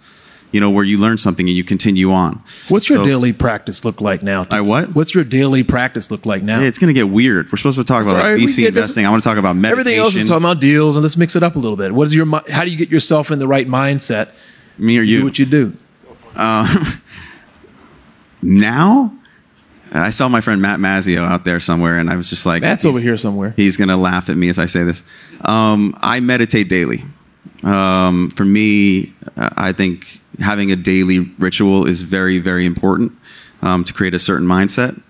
you 0.53 0.59
know, 0.59 0.69
where 0.69 0.85
you 0.85 0.99
learn 0.99 1.17
something 1.17 1.49
and 1.49 1.57
you 1.57 1.63
continue 1.63 2.11
on. 2.11 2.41
What's 2.69 2.87
your 2.87 2.99
so, 2.99 3.03
daily 3.03 3.33
practice 3.33 3.83
look 3.83 3.99
like 3.99 4.21
now? 4.21 4.45
I 4.51 4.61
what? 4.61 4.93
What's 4.95 5.13
your 5.15 5.23
daily 5.23 5.63
practice 5.63 6.11
look 6.11 6.27
like 6.27 6.43
now? 6.43 6.61
Yeah, 6.61 6.67
it's 6.67 6.77
going 6.77 6.93
to 6.93 6.97
get 6.97 7.09
weird. 7.09 7.51
We're 7.51 7.57
supposed 7.57 7.79
to 7.79 7.83
talk 7.83 8.03
That's 8.03 8.13
about 8.13 8.23
right. 8.23 8.39
VC 8.39 8.67
investing. 8.67 9.05
I 9.05 9.09
want 9.09 9.23
to 9.23 9.27
talk 9.27 9.39
about 9.39 9.55
meditation. 9.55 9.79
Everything 9.79 9.99
else 9.99 10.15
is 10.15 10.29
talking 10.29 10.45
about 10.45 10.61
deals, 10.61 10.95
and 10.95 11.01
let's 11.01 11.17
mix 11.17 11.35
it 11.35 11.41
up 11.41 11.55
a 11.55 11.59
little 11.59 11.75
bit. 11.75 11.93
What 11.93 12.07
is 12.07 12.15
your? 12.15 12.27
How 12.49 12.63
do 12.63 12.69
you 12.69 12.77
get 12.77 12.89
yourself 12.89 13.31
in 13.31 13.39
the 13.39 13.47
right 13.47 13.67
mindset? 13.67 14.29
Me 14.77 14.97
or 14.99 15.01
you? 15.01 15.19
Do 15.19 15.25
what 15.25 15.39
you 15.39 15.45
do. 15.47 15.75
Uh, 16.35 16.97
now, 18.43 19.11
I 19.91 20.11
saw 20.11 20.29
my 20.29 20.41
friend 20.41 20.61
Matt 20.61 20.79
Mazzeo 20.79 21.27
out 21.27 21.45
there 21.45 21.59
somewhere, 21.59 21.97
and 21.97 22.11
I 22.11 22.15
was 22.15 22.29
just 22.29 22.45
like, 22.45 22.61
Matt's 22.61 22.85
over 22.85 22.99
here 22.99 23.17
somewhere. 23.17 23.55
He's 23.55 23.75
going 23.75 23.89
to 23.89 23.97
laugh 23.97 24.29
at 24.29 24.37
me 24.37 24.49
as 24.49 24.59
I 24.59 24.67
say 24.67 24.83
this. 24.83 25.03
Um, 25.41 25.97
I 26.01 26.19
meditate 26.19 26.69
daily. 26.69 27.03
Um, 27.63 28.29
for 28.31 28.45
me, 28.45 29.13
I 29.37 29.71
think 29.71 30.21
having 30.39 30.71
a 30.71 30.75
daily 30.75 31.19
ritual 31.39 31.85
is 31.85 32.03
very, 32.03 32.39
very 32.39 32.65
important 32.65 33.11
um, 33.61 33.83
to 33.83 33.93
create 33.93 34.13
a 34.13 34.19
certain 34.19 34.47
mindset. 34.47 35.01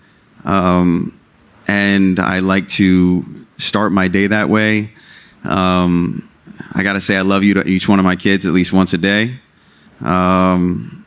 Um, 0.45 1.17
and 1.67 2.19
I 2.19 2.39
like 2.39 2.67
to 2.69 3.45
start 3.57 3.91
my 3.91 4.07
day 4.07 4.27
that 4.27 4.49
way. 4.49 4.91
Um, 5.43 6.29
I 6.75 6.83
got 6.83 6.93
to 6.93 7.01
say, 7.01 7.17
I 7.17 7.21
love 7.21 7.43
you 7.43 7.53
to 7.55 7.67
each 7.67 7.87
one 7.87 7.99
of 7.99 8.05
my 8.05 8.15
kids 8.15 8.45
at 8.45 8.53
least 8.53 8.73
once 8.73 8.93
a 8.93 8.97
day. 8.97 9.39
Um, 10.01 11.05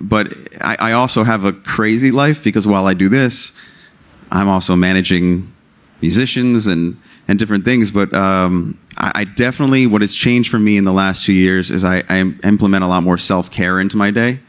but 0.00 0.34
I, 0.60 0.76
I 0.78 0.92
also 0.92 1.22
have 1.22 1.44
a 1.44 1.52
crazy 1.52 2.10
life 2.10 2.42
because 2.42 2.66
while 2.66 2.86
I 2.86 2.94
do 2.94 3.08
this, 3.08 3.52
I'm 4.30 4.48
also 4.48 4.74
managing 4.74 5.52
musicians 6.00 6.66
and 6.66 6.96
and 7.28 7.38
different 7.38 7.64
things. 7.64 7.90
But 7.90 8.12
um, 8.14 8.78
I, 8.96 9.12
I, 9.14 9.24
definitely, 9.24 9.86
what 9.86 10.00
has 10.02 10.14
changed 10.14 10.50
for 10.50 10.58
me 10.58 10.76
in 10.76 10.84
the 10.84 10.92
last 10.92 11.24
two 11.24 11.32
years 11.32 11.70
is 11.70 11.84
I, 11.84 12.02
I 12.08 12.18
implement 12.44 12.84
a 12.84 12.86
lot 12.86 13.02
more 13.02 13.18
self 13.18 13.50
care 13.50 13.80
into 13.80 13.96
my 13.96 14.10
day, 14.10 14.40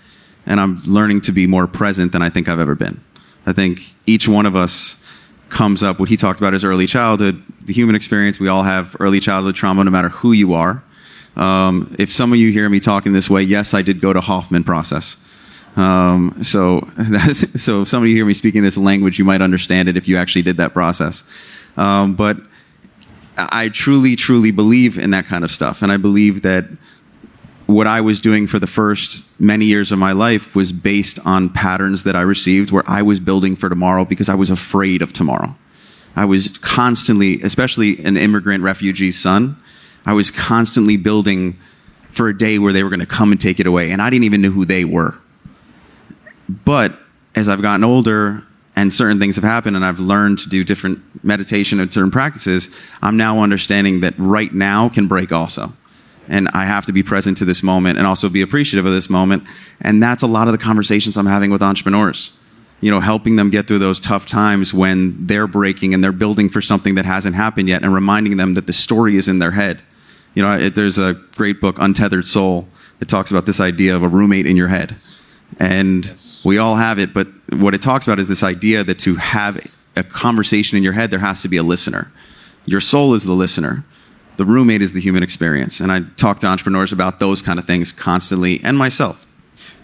and 0.45 0.59
I'm 0.59 0.79
learning 0.85 1.21
to 1.21 1.31
be 1.31 1.47
more 1.47 1.67
present 1.67 2.11
than 2.11 2.21
I 2.21 2.29
think 2.29 2.47
I've 2.47 2.59
ever 2.59 2.75
been. 2.75 3.01
I 3.45 3.53
think 3.53 3.81
each 4.05 4.27
one 4.27 4.45
of 4.45 4.55
us 4.55 5.01
comes 5.49 5.83
up. 5.83 5.99
What 5.99 6.09
he 6.09 6.17
talked 6.17 6.39
about 6.39 6.53
is 6.53 6.63
early 6.63 6.87
childhood, 6.87 7.43
the 7.61 7.73
human 7.73 7.95
experience. 7.95 8.39
We 8.39 8.47
all 8.47 8.63
have 8.63 8.95
early 8.99 9.19
childhood 9.19 9.55
trauma, 9.55 9.83
no 9.83 9.91
matter 9.91 10.09
who 10.09 10.31
you 10.31 10.53
are. 10.53 10.83
Um, 11.35 11.95
if 11.97 12.11
some 12.11 12.31
of 12.31 12.39
you 12.39 12.51
hear 12.51 12.69
me 12.69 12.79
talking 12.79 13.13
this 13.13 13.29
way, 13.29 13.43
yes, 13.43 13.73
I 13.73 13.81
did 13.81 14.01
go 14.01 14.13
to 14.13 14.21
Hoffman 14.21 14.63
process. 14.63 15.17
Um, 15.75 16.43
so, 16.43 16.87
so 17.33 17.81
if 17.81 17.89
some 17.89 18.03
of 18.03 18.09
you 18.09 18.15
hear 18.15 18.25
me 18.25 18.33
speaking 18.33 18.61
this 18.61 18.77
language, 18.77 19.17
you 19.17 19.25
might 19.25 19.41
understand 19.41 19.89
it 19.89 19.97
if 19.97 20.07
you 20.07 20.17
actually 20.17 20.43
did 20.43 20.57
that 20.57 20.73
process. 20.73 21.23
Um, 21.77 22.15
but 22.15 22.37
I 23.37 23.69
truly, 23.69 24.15
truly 24.15 24.51
believe 24.51 24.97
in 24.97 25.11
that 25.11 25.25
kind 25.25 25.43
of 25.43 25.51
stuff. 25.51 25.81
And 25.81 25.91
I 25.91 25.97
believe 25.97 26.43
that 26.43 26.65
what 27.65 27.87
I 27.87 28.01
was 28.01 28.19
doing 28.19 28.45
for 28.45 28.59
the 28.59 28.67
first 28.67 29.25
many 29.39 29.65
years 29.65 29.91
of 29.91 29.99
my 29.99 30.11
life 30.11 30.55
was 30.55 30.71
based 30.71 31.19
on 31.25 31.49
patterns 31.49 32.03
that 32.03 32.15
I 32.15 32.21
received 32.21 32.71
where 32.71 32.83
I 32.85 33.01
was 33.01 33.19
building 33.19 33.55
for 33.55 33.69
tomorrow 33.69 34.05
because 34.05 34.29
I 34.29 34.35
was 34.35 34.49
afraid 34.49 35.01
of 35.01 35.13
tomorrow. 35.13 35.55
I 36.15 36.25
was 36.25 36.49
constantly, 36.59 37.41
especially 37.41 38.03
an 38.03 38.17
immigrant 38.17 38.63
refugee 38.63 39.11
son, 39.11 39.57
I 40.05 40.13
was 40.13 40.29
constantly 40.29 40.97
building 40.97 41.57
for 42.09 42.27
a 42.27 42.37
day 42.37 42.59
where 42.59 42.73
they 42.73 42.83
were 42.83 42.89
going 42.89 42.99
to 42.99 43.05
come 43.05 43.31
and 43.31 43.41
take 43.41 43.59
it 43.59 43.65
away. 43.65 43.91
And 43.91 44.01
I 44.01 44.09
didn't 44.09 44.25
even 44.25 44.41
know 44.41 44.51
who 44.51 44.65
they 44.65 44.85
were. 44.85 45.17
But 46.47 46.93
as 47.35 47.49
I've 47.49 47.61
gotten 47.61 47.83
older, 47.83 48.43
and 48.75 48.91
certain 48.91 49.19
things 49.19 49.35
have 49.35 49.43
happened 49.43 49.75
and 49.75 49.85
I've 49.85 49.99
learned 49.99 50.39
to 50.39 50.49
do 50.49 50.63
different 50.63 50.99
meditation 51.23 51.79
and 51.79 51.93
certain 51.93 52.11
practices, 52.11 52.69
I'm 53.01 53.17
now 53.17 53.39
understanding 53.39 54.01
that 54.01 54.15
right 54.17 54.53
now 54.53 54.89
can 54.89 55.07
break 55.07 55.31
also. 55.31 55.73
And 56.27 56.49
I 56.53 56.65
have 56.65 56.85
to 56.85 56.93
be 56.93 57.03
present 57.03 57.37
to 57.37 57.45
this 57.45 57.61
moment 57.61 57.97
and 57.97 58.07
also 58.07 58.29
be 58.29 58.41
appreciative 58.41 58.85
of 58.85 58.93
this 58.93 59.09
moment. 59.09 59.43
And 59.81 60.01
that's 60.01 60.23
a 60.23 60.27
lot 60.27 60.47
of 60.47 60.53
the 60.53 60.57
conversations 60.57 61.17
I'm 61.17 61.25
having 61.25 61.51
with 61.51 61.61
entrepreneurs. 61.61 62.31
You 62.79 62.91
know, 62.91 62.99
helping 62.99 63.35
them 63.37 63.49
get 63.49 63.67
through 63.67 63.79
those 63.79 63.99
tough 63.99 64.25
times 64.25 64.73
when 64.73 65.27
they're 65.27 65.47
breaking 65.47 65.93
and 65.93 66.03
they're 66.03 66.11
building 66.11 66.49
for 66.49 66.61
something 66.61 66.95
that 66.95 67.05
hasn't 67.05 67.35
happened 67.35 67.69
yet 67.69 67.83
and 67.83 67.93
reminding 67.93 68.35
them 68.37 68.55
that 68.55 68.67
the 68.67 68.73
story 68.73 69.15
is 69.15 69.29
in 69.29 69.39
their 69.39 69.51
head. 69.51 69.81
You 70.33 70.43
know, 70.43 70.57
it, 70.57 70.75
there's 70.75 70.97
a 70.97 71.13
great 71.35 71.61
book, 71.61 71.77
Untethered 71.79 72.25
Soul, 72.25 72.67
that 72.99 73.07
talks 73.07 73.31
about 73.31 73.45
this 73.45 73.61
idea 73.61 73.95
of 73.95 74.03
a 74.03 74.09
roommate 74.09 74.45
in 74.45 74.57
your 74.57 74.67
head 74.67 74.97
and 75.59 76.05
yes. 76.05 76.41
we 76.43 76.57
all 76.57 76.75
have 76.75 76.99
it. 76.99 77.13
But 77.13 77.27
what 77.51 77.73
it 77.73 77.81
talks 77.81 78.07
about 78.07 78.19
is 78.19 78.27
this 78.27 78.43
idea 78.43 78.83
that 78.83 78.99
to 78.99 79.15
have 79.15 79.65
a 79.95 80.03
conversation 80.03 80.77
in 80.77 80.83
your 80.83 80.93
head, 80.93 81.11
there 81.11 81.19
has 81.19 81.41
to 81.43 81.49
be 81.49 81.57
a 81.57 81.63
listener. 81.63 82.11
Your 82.65 82.81
soul 82.81 83.13
is 83.13 83.23
the 83.23 83.33
listener. 83.33 83.83
The 84.37 84.45
roommate 84.45 84.81
is 84.81 84.93
the 84.93 85.01
human 85.01 85.21
experience. 85.21 85.79
And 85.79 85.91
I 85.91 86.01
talk 86.17 86.39
to 86.39 86.47
entrepreneurs 86.47 86.91
about 86.91 87.19
those 87.19 87.41
kind 87.41 87.59
of 87.59 87.65
things 87.65 87.91
constantly, 87.91 88.61
and 88.63 88.77
myself. 88.77 89.27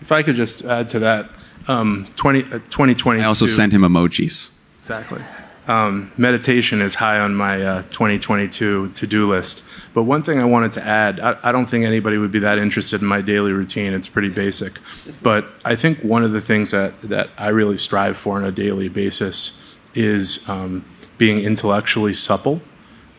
If 0.01 0.11
I 0.11 0.23
could 0.23 0.35
just 0.35 0.63
add 0.63 0.89
to 0.89 0.99
that, 0.99 1.29
um, 1.67 2.07
20, 2.15 2.43
uh, 2.45 2.59
2020. 2.69 3.21
I 3.21 3.25
also 3.25 3.45
sent 3.45 3.73
him 3.73 3.81
emojis. 3.81 4.51
Exactly. 4.79 5.21
Um, 5.67 6.11
meditation 6.17 6.81
is 6.81 6.95
high 6.95 7.19
on 7.19 7.35
my 7.35 7.61
uh, 7.61 7.81
2022 7.83 8.89
to 8.89 9.07
do 9.07 9.29
list. 9.29 9.63
But 9.93 10.03
one 10.03 10.23
thing 10.23 10.39
I 10.39 10.45
wanted 10.45 10.71
to 10.73 10.85
add 10.85 11.19
I, 11.19 11.37
I, 11.43 11.51
don't 11.51 11.65
think 11.65 11.85
anybody 11.85 12.17
would 12.17 12.31
be 12.31 12.39
that 12.39 12.57
interested 12.57 13.01
in 13.01 13.07
my 13.07 13.21
daily 13.21 13.51
routine. 13.51 13.93
It's 13.93 14.07
pretty 14.07 14.29
basic. 14.29 14.79
But 15.21 15.47
I 15.65 15.75
think 15.75 15.99
one 16.01 16.23
of 16.23 16.31
the 16.31 16.41
things 16.41 16.71
that, 16.71 17.01
that 17.03 17.29
I 17.37 17.49
really 17.49 17.77
strive 17.77 18.17
for 18.17 18.37
on 18.37 18.45
a 18.45 18.51
daily 18.51 18.87
basis 18.87 19.59
is 19.95 20.47
um, 20.47 20.85
being 21.17 21.39
intellectually 21.39 22.13
supple 22.13 22.61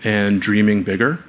and 0.04 0.40
dreaming 0.40 0.82
bigger. 0.82 1.22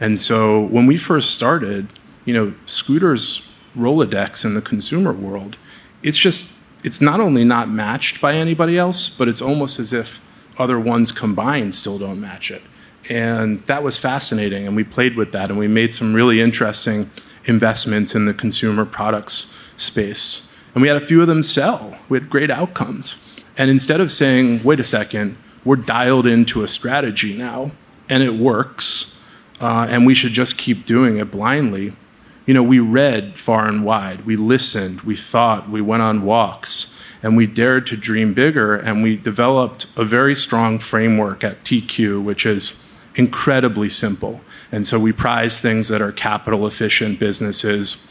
And 0.00 0.20
so 0.20 0.62
when 0.66 0.86
we 0.86 0.96
first 0.96 1.34
started, 1.34 1.88
you 2.24 2.34
know, 2.34 2.54
Scooter's 2.66 3.42
Rolodex 3.76 4.44
in 4.44 4.54
the 4.54 4.62
consumer 4.62 5.12
world, 5.12 5.56
it's 6.02 6.18
just, 6.18 6.50
it's 6.84 7.00
not 7.00 7.20
only 7.20 7.44
not 7.44 7.68
matched 7.68 8.20
by 8.20 8.34
anybody 8.34 8.78
else, 8.78 9.08
but 9.08 9.28
it's 9.28 9.42
almost 9.42 9.78
as 9.78 9.92
if 9.92 10.20
other 10.58 10.78
ones 10.78 11.12
combined 11.12 11.74
still 11.74 11.98
don't 11.98 12.20
match 12.20 12.50
it. 12.50 12.62
And 13.08 13.60
that 13.60 13.82
was 13.82 13.98
fascinating. 13.98 14.66
And 14.66 14.76
we 14.76 14.84
played 14.84 15.16
with 15.16 15.32
that 15.32 15.50
and 15.50 15.58
we 15.58 15.68
made 15.68 15.94
some 15.94 16.14
really 16.14 16.40
interesting 16.40 17.10
investments 17.46 18.14
in 18.14 18.26
the 18.26 18.34
consumer 18.34 18.84
products 18.84 19.52
space. 19.76 20.52
And 20.74 20.82
we 20.82 20.88
had 20.88 20.96
a 20.96 21.04
few 21.04 21.20
of 21.20 21.26
them 21.26 21.42
sell. 21.42 21.96
We 22.08 22.18
had 22.18 22.28
great 22.28 22.50
outcomes. 22.50 23.24
And 23.56 23.70
instead 23.70 24.00
of 24.00 24.12
saying, 24.12 24.62
wait 24.62 24.78
a 24.78 24.84
second, 24.84 25.36
we're 25.64 25.76
dialed 25.76 26.26
into 26.26 26.62
a 26.62 26.68
strategy 26.68 27.36
now 27.36 27.72
and 28.08 28.22
it 28.22 28.34
works, 28.34 29.18
uh, 29.60 29.86
and 29.88 30.06
we 30.06 30.14
should 30.14 30.32
just 30.32 30.56
keep 30.56 30.86
doing 30.86 31.18
it 31.18 31.30
blindly. 31.30 31.94
You 32.46 32.54
know, 32.54 32.62
we 32.62 32.78
read 32.78 33.38
far 33.38 33.68
and 33.68 33.84
wide, 33.84 34.24
we 34.24 34.36
listened, 34.36 35.02
we 35.02 35.16
thought, 35.16 35.68
we 35.68 35.82
went 35.82 36.02
on 36.02 36.22
walks 36.22 36.94
and 37.22 37.36
we 37.36 37.46
dared 37.46 37.86
to 37.88 37.96
dream 37.96 38.32
bigger 38.32 38.74
and 38.76 39.02
we 39.02 39.16
developed 39.16 39.86
a 39.96 40.04
very 40.04 40.34
strong 40.34 40.78
framework 40.78 41.44
at 41.44 41.64
TQ, 41.64 42.22
which 42.22 42.46
is 42.46 42.82
incredibly 43.18 43.90
simple. 43.90 44.40
And 44.72 44.86
so 44.86 44.98
we 44.98 45.12
prize 45.12 45.60
things 45.60 45.88
that 45.88 46.00
are 46.00 46.12
capital 46.12 46.66
efficient 46.66 47.18
businesses, 47.18 48.06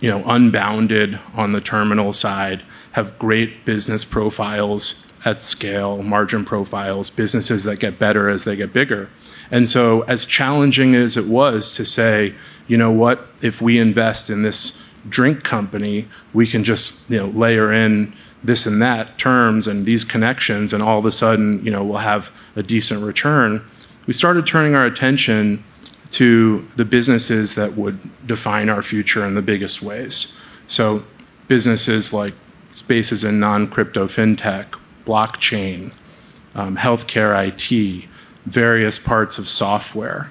you 0.00 0.10
know, 0.10 0.24
unbounded 0.26 1.20
on 1.34 1.52
the 1.52 1.60
terminal 1.60 2.12
side, 2.12 2.64
have 2.92 3.18
great 3.18 3.64
business 3.66 4.04
profiles 4.04 5.06
at 5.26 5.40
scale, 5.40 6.02
margin 6.02 6.44
profiles, 6.44 7.10
businesses 7.10 7.64
that 7.64 7.78
get 7.78 7.98
better 7.98 8.28
as 8.30 8.44
they 8.44 8.56
get 8.56 8.72
bigger. 8.72 9.10
And 9.50 9.68
so, 9.68 10.02
as 10.02 10.24
challenging 10.24 10.94
as 10.94 11.16
it 11.16 11.26
was 11.26 11.74
to 11.76 11.84
say, 11.84 12.34
you 12.66 12.76
know 12.76 12.90
what, 12.90 13.26
if 13.42 13.60
we 13.60 13.78
invest 13.78 14.30
in 14.30 14.42
this 14.42 14.80
drink 15.08 15.44
company, 15.44 16.08
we 16.32 16.46
can 16.46 16.64
just 16.64 16.94
you 17.08 17.18
know 17.18 17.26
layer 17.26 17.72
in 17.72 18.14
this 18.42 18.66
and 18.66 18.80
that 18.80 19.18
terms 19.18 19.66
and 19.66 19.84
these 19.84 20.04
connections, 20.04 20.72
and 20.72 20.82
all 20.82 20.98
of 20.98 21.04
a 21.04 21.10
sudden, 21.10 21.64
you 21.64 21.70
know, 21.70 21.84
we'll 21.84 21.98
have 21.98 22.32
a 22.54 22.62
decent 22.62 23.02
return. 23.04 23.62
We 24.06 24.12
started 24.12 24.46
turning 24.46 24.74
our 24.74 24.86
attention 24.86 25.64
to 26.12 26.66
the 26.76 26.84
businesses 26.84 27.56
that 27.56 27.76
would 27.76 27.98
define 28.26 28.68
our 28.68 28.82
future 28.82 29.24
in 29.24 29.34
the 29.34 29.42
biggest 29.42 29.82
ways. 29.82 30.38
So, 30.68 31.04
businesses 31.48 32.12
like 32.12 32.34
spaces 32.74 33.24
in 33.24 33.40
non 33.40 33.68
crypto 33.68 34.06
fintech, 34.06 34.66
blockchain, 35.04 35.92
um, 36.54 36.76
healthcare 36.76 37.34
IT, 37.48 38.08
various 38.46 38.98
parts 38.98 39.38
of 39.38 39.48
software, 39.48 40.30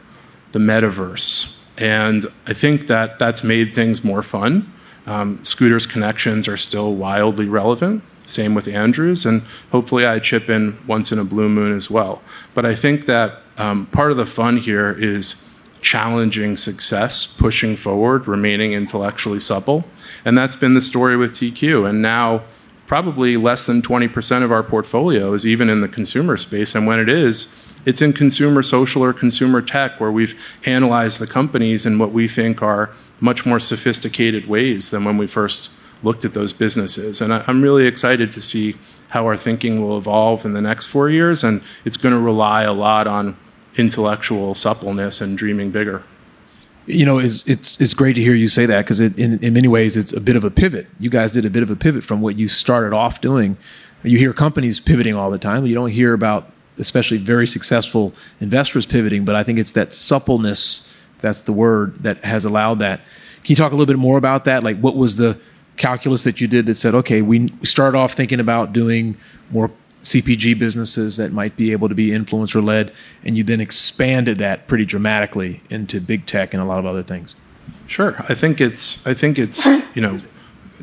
the 0.54 0.60
metaverse. 0.60 1.54
And 1.78 2.26
I 2.48 2.54
think 2.54 2.88
that 2.88 3.20
that's 3.20 3.44
made 3.44 3.76
things 3.76 4.04
more 4.04 4.22
fun. 4.22 4.72
Um, 5.06 5.44
Scooter's 5.44 5.86
connections 5.86 6.48
are 6.48 6.58
still 6.58 6.96
wildly 6.96 7.48
relevant. 7.48 8.04
Same 8.28 8.56
with 8.56 8.68
Andrew's, 8.68 9.26
and 9.26 9.44
hopefully 9.72 10.06
I 10.06 10.18
chip 10.18 10.50
in 10.50 10.78
once 10.88 11.12
in 11.12 11.20
a 11.20 11.24
blue 11.24 11.48
moon 11.50 11.76
as 11.76 11.92
well. 11.92 12.24
But 12.56 12.66
I 12.66 12.74
think 12.74 13.06
that 13.06 13.42
um, 13.58 13.86
part 13.88 14.12
of 14.12 14.18
the 14.18 14.26
fun 14.26 14.58
here 14.58 14.92
is 14.92 15.36
challenging 15.82 16.56
success, 16.56 17.26
pushing 17.26 17.76
forward, 17.76 18.28
remaining 18.28 18.74
intellectually 18.74 19.40
supple. 19.40 19.86
And 20.26 20.38
that's 20.38 20.56
been 20.56 20.74
the 20.74 20.82
story 20.82 21.16
with 21.16 21.32
TQ. 21.32 21.88
And 21.88 22.02
now, 22.02 22.44
probably 22.88 23.38
less 23.38 23.66
than 23.66 23.82
20% 23.82 24.44
of 24.44 24.52
our 24.52 24.64
portfolio 24.64 25.34
is 25.34 25.46
even 25.46 25.70
in 25.70 25.82
the 25.82 25.88
consumer 25.88 26.38
space. 26.38 26.76
And 26.76 26.86
when 26.86 27.00
it 27.00 27.10
is, 27.10 27.48
it's 27.86 28.02
in 28.02 28.14
consumer 28.14 28.64
social 28.64 29.04
or 29.04 29.14
consumer 29.14 29.62
tech, 29.62 30.00
where 30.00 30.12
we've 30.12 30.36
analyzed 30.66 31.20
the 31.20 31.28
companies 31.28 31.86
in 31.86 32.00
what 32.00 32.12
we 32.12 32.28
think 32.28 32.62
are 32.62 32.92
much 33.20 33.46
more 33.46 33.60
sophisticated 33.60 34.48
ways 34.48 34.90
than 34.90 35.06
when 35.06 35.18
we 35.18 35.28
first 35.28 35.70
looked 36.04 36.26
at 36.26 36.34
those 36.34 36.52
businesses. 36.52 37.22
And 37.22 37.32
I'm 37.32 37.62
really 37.62 37.86
excited 37.88 38.32
to 38.34 38.42
see 38.42 38.76
how 39.10 39.26
our 39.26 39.38
thinking 39.38 39.82
will 39.82 39.98
evolve 39.98 40.46
in 40.46 40.54
the 40.54 40.62
next 40.62 40.88
four 40.88 41.10
years. 41.10 41.44
And 41.44 41.62
it's 41.86 41.98
going 41.98 42.14
to 42.14 42.20
rely 42.20 42.64
a 42.64 42.74
lot 42.74 43.08
on 43.08 43.38
intellectual 43.78 44.56
suppleness 44.56 45.22
and 45.22 45.38
dreaming 45.38 45.72
bigger. 45.72 46.04
You 46.88 47.06
know, 47.06 47.18
it's 47.18 47.44
it's 47.48 47.80
it's 47.82 47.94
great 47.94 48.14
to 48.14 48.22
hear 48.22 48.36
you 48.36 48.48
say 48.48 48.66
that 48.68 48.86
because 48.86 49.00
in 49.00 49.40
in 49.44 49.54
many 49.54 49.68
ways 49.68 49.98
it's 49.98 50.14
a 50.14 50.20
bit 50.20 50.36
of 50.36 50.44
a 50.44 50.52
pivot. 50.52 50.88
You 51.00 51.10
guys 51.10 51.32
did 51.32 51.46
a 51.46 51.50
bit 51.50 51.64
of 51.64 51.72
a 51.72 51.76
pivot 51.76 52.04
from 52.04 52.22
what 52.22 52.38
you 52.38 52.48
started 52.48 52.94
off 52.94 53.22
doing. 53.22 53.58
You 54.04 54.20
hear 54.20 54.34
companies 54.34 54.80
pivoting 54.80 55.16
all 55.16 55.32
the 55.32 55.40
time, 55.40 55.66
you 55.66 55.74
don't 55.74 55.90
hear 55.90 56.14
about 56.14 56.52
especially 56.78 57.18
very 57.18 57.48
successful 57.48 58.14
investors 58.40 58.86
pivoting. 58.86 59.26
But 59.26 59.36
I 59.36 59.44
think 59.44 59.60
it's 59.60 59.72
that 59.74 59.94
suppleness 59.94 60.94
that's 61.22 61.42
the 61.42 61.54
word 61.54 62.04
that 62.04 62.24
has 62.24 62.46
allowed 62.46 62.80
that. 62.80 63.00
Can 63.44 63.54
you 63.54 63.56
talk 63.56 63.72
a 63.72 63.76
little 63.76 63.92
bit 63.92 64.00
more 64.00 64.18
about 64.18 64.46
that? 64.46 64.64
Like, 64.64 64.80
what 64.80 64.96
was 64.96 65.16
the 65.16 65.40
calculus 65.78 66.24
that 66.24 66.42
you 66.42 66.48
did 66.48 66.66
that 66.68 66.76
said, 66.76 66.96
okay, 66.96 67.22
we 67.22 67.52
started 67.64 67.98
off 67.98 68.14
thinking 68.14 68.40
about 68.40 68.74
doing 68.74 69.18
more 69.50 69.72
CPG 70.06 70.58
businesses 70.58 71.18
that 71.18 71.32
might 71.32 71.58
be 71.58 71.72
able 71.72 71.90
to 71.90 71.96
be 71.96 72.10
influencer 72.10 72.64
led, 72.64 72.94
and 73.24 73.36
you 73.36 73.44
then 73.44 73.60
expanded 73.60 74.38
that 74.38 74.68
pretty 74.68 74.86
dramatically 74.86 75.62
into 75.70 76.00
big 76.00 76.26
tech 76.28 76.54
and 76.54 76.62
a 76.62 76.66
lot 76.66 76.78
of 76.78 76.86
other 76.86 77.04
things. 77.04 77.36
Sure, 77.88 78.16
I 78.30 78.36
think 78.36 78.62
it's 78.62 79.06
I 79.06 79.14
think 79.14 79.40
it's 79.40 79.66
you 79.66 80.02
know 80.02 80.20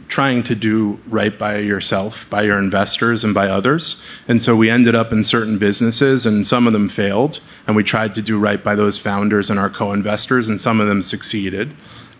trying 0.08 0.42
to 0.42 0.54
do 0.54 0.98
right 1.06 1.38
by 1.38 1.58
yourself, 1.58 2.28
by 2.28 2.42
your 2.42 2.58
investors, 2.58 3.24
and 3.24 3.32
by 3.32 3.48
others. 3.48 4.02
And 4.28 4.42
so 4.42 4.56
we 4.56 4.68
ended 4.68 4.94
up 4.94 5.12
in 5.12 5.22
certain 5.22 5.56
businesses, 5.56 6.26
and 6.26 6.46
some 6.46 6.66
of 6.66 6.72
them 6.72 6.88
failed, 6.88 7.40
and 7.66 7.76
we 7.76 7.85
tried 7.85 8.14
to 8.16 8.22
do 8.22 8.38
right 8.38 8.62
by 8.62 8.74
those 8.74 8.98
founders 8.98 9.50
and 9.50 9.58
our 9.58 9.70
co-investors, 9.70 10.48
and 10.48 10.61
some 10.61 10.80
of 10.80 10.88
them 10.88 11.00
succeeded. 11.00 11.74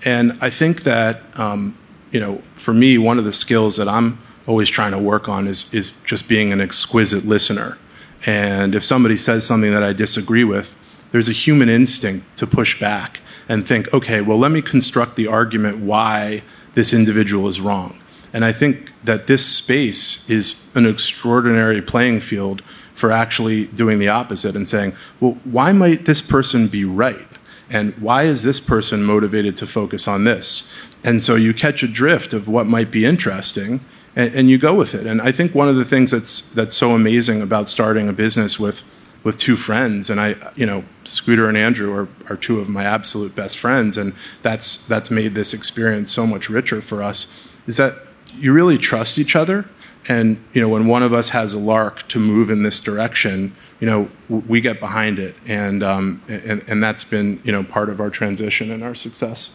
And 0.05 0.39
I 0.41 0.51
think 0.51 0.85
that 0.85 1.21
um, 1.39 1.77
you 2.13 2.21
know, 2.21 2.41
for 2.55 2.73
me, 2.73 2.99
one 2.99 3.19
of 3.19 3.25
the 3.25 3.33
skills 3.33 3.77
that 3.77 3.89
I'm 3.89 4.19
always 4.47 4.69
trying 4.69 4.93
to 4.93 4.99
work 4.99 5.29
on 5.29 5.47
is 5.47 5.73
is 5.73 5.93
just 6.05 6.29
being 6.29 6.53
an 6.53 6.61
exquisite 6.61 7.25
listener. 7.25 7.79
And 8.27 8.75
if 8.75 8.85
somebody 8.85 9.17
says 9.17 9.45
something 9.45 9.73
that 9.73 9.83
I 9.83 9.93
disagree 9.93 10.45
with, 10.45 10.77
there's 11.11 11.29
a 11.29 11.33
human 11.33 11.69
instinct 11.69 12.39
to 12.39 12.47
push 12.47 12.79
back 12.79 13.21
and 13.49 13.67
think, 13.67 13.93
okay, 13.93 14.21
well, 14.21 14.39
let 14.39 14.51
me 14.51 14.63
construct 14.63 15.17
the 15.17 15.27
argument 15.27 15.79
why 15.79 16.43
this 16.75 16.93
individual 16.93 17.49
is 17.49 17.61
wrong. 17.61 17.99
And 18.33 18.45
I 18.45 18.53
think 18.53 18.93
that 19.05 19.27
this 19.27 19.45
space 19.45 20.29
is 20.29 20.55
an 20.75 20.87
extraordinary 20.87 21.83
playing 21.83 22.21
field 22.21 22.63
for 22.95 23.13
actually 23.13 23.67
doing 23.67 23.99
the 23.99 24.09
opposite 24.09 24.57
and 24.57 24.67
saying, 24.67 24.95
well, 25.21 25.37
why 25.45 25.73
might 25.73 26.05
this 26.05 26.23
person 26.23 26.69
be 26.69 26.85
right? 26.85 27.29
And 27.69 27.95
why 27.99 28.25
is 28.25 28.43
this 28.43 28.61
person 28.61 29.03
motivated 29.03 29.57
to 29.57 29.67
focus 29.67 30.07
on 30.07 30.25
this? 30.25 30.71
And 31.05 31.21
so 31.21 31.35
you 31.35 31.53
catch 31.53 31.83
a 31.83 31.89
drift 31.89 32.33
of 32.33 32.49
what 32.49 32.67
might 32.67 32.91
be 32.91 33.05
interesting 33.05 33.81
and, 34.15 34.35
and, 34.35 34.51
you 34.51 34.59
go 34.59 34.75
with 34.75 34.95
it. 34.95 35.07
And 35.07 35.23
I 35.23 35.33
think 35.33 35.55
one 35.55 35.69
of 35.69 35.77
the 35.77 35.85
things 35.85 36.11
that's 36.11 36.43
that's 36.55 36.75
so 36.75 36.95
amazing 36.95 37.43
about 37.43 37.69
starting 37.69 38.09
a 38.09 38.13
business 38.13 38.59
with 38.59 38.83
with 39.25 39.37
two 39.37 39.57
friends, 39.57 40.11
and 40.11 40.21
I, 40.21 40.35
you 40.57 40.67
know, 40.67 40.85
Scooter 41.05 41.49
and 41.49 41.57
Andrew 41.57 41.93
are, 41.95 42.09
are 42.29 42.37
two 42.37 42.59
of 42.59 42.69
my 42.69 42.85
absolute 42.85 43.35
best 43.35 43.59
friends, 43.59 43.97
and 43.97 44.15
that's 44.43 44.79
that's 44.79 45.11
made 45.11 45.35
this 45.35 45.55
experience 45.55 46.11
so 46.11 46.27
much 46.27 46.51
richer 46.51 46.83
for 46.83 47.03
us. 47.03 47.29
Is 47.67 47.77
that 47.77 47.99
you 48.35 48.53
really 48.53 48.79
trust 48.79 49.19
each 49.19 49.37
other, 49.37 49.65
and 50.09 50.43
you 50.53 50.61
know, 50.61 50.69
when 50.69 50.89
one 50.89 51.03
of 51.03 51.13
us 51.13 51.29
has 51.29 51.55
a 51.55 51.59
lark 51.59 52.07
to 52.09 52.19
move 52.19 52.51
in 52.51 52.65
this 52.65 52.81
direction, 52.81 53.55
you 53.81 53.87
know, 53.87 54.11
we 54.29 54.61
get 54.61 54.81
behind 54.81 55.19
it, 55.19 55.37
and 55.47 55.85
um, 55.85 56.21
and 56.29 56.65
and 56.67 56.83
that's 56.83 57.05
been 57.05 57.41
you 57.45 57.53
know 57.53 57.63
part 57.63 57.91
of 57.91 58.01
our 58.01 58.11
transition 58.11 58.73
and 58.73 58.83
our 58.83 58.95
success. 58.95 59.51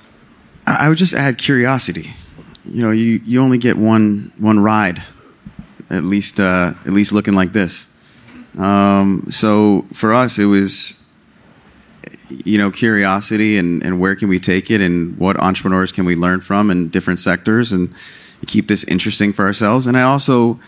I 0.65 0.89
would 0.89 0.97
just 0.97 1.13
add 1.13 1.37
curiosity 1.37 2.13
you 2.69 2.81
know, 2.81 2.91
you, 2.91 3.21
you 3.23 3.41
only 3.41 3.57
get 3.57 3.77
one 3.77 4.31
one 4.37 4.59
ride, 4.59 5.01
at 5.89 6.03
least 6.03 6.39
uh, 6.39 6.73
at 6.85 6.93
least 6.93 7.11
looking 7.11 7.33
like 7.33 7.53
this. 7.53 7.87
Um, 8.57 9.25
so 9.29 9.85
for 9.93 10.13
us, 10.13 10.39
it 10.39 10.45
was 10.45 11.03
you 12.29 12.57
know 12.57 12.69
curiosity 12.71 13.57
and, 13.57 13.83
and 13.83 13.99
where 13.99 14.15
can 14.15 14.27
we 14.27 14.39
take 14.39 14.69
it 14.69 14.81
and 14.81 15.17
what 15.17 15.37
entrepreneurs 15.37 15.91
can 15.91 16.05
we 16.05 16.15
learn 16.15 16.41
from 16.41 16.69
in 16.69 16.89
different 16.89 17.19
sectors 17.19 17.71
and 17.71 17.93
keep 18.45 18.67
this 18.67 18.83
interesting 18.85 19.33
for 19.33 19.45
ourselves. 19.45 19.87
And 19.87 19.97
I 19.97 20.03
also 20.03 20.59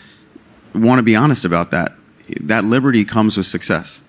want 0.74 1.00
to 1.00 1.04
be 1.04 1.16
honest 1.16 1.46
about 1.46 1.72
that. 1.72 1.94
That 2.42 2.64
liberty 2.64 3.06
comes 3.06 3.38
with 3.38 3.46
success. 3.46 4.04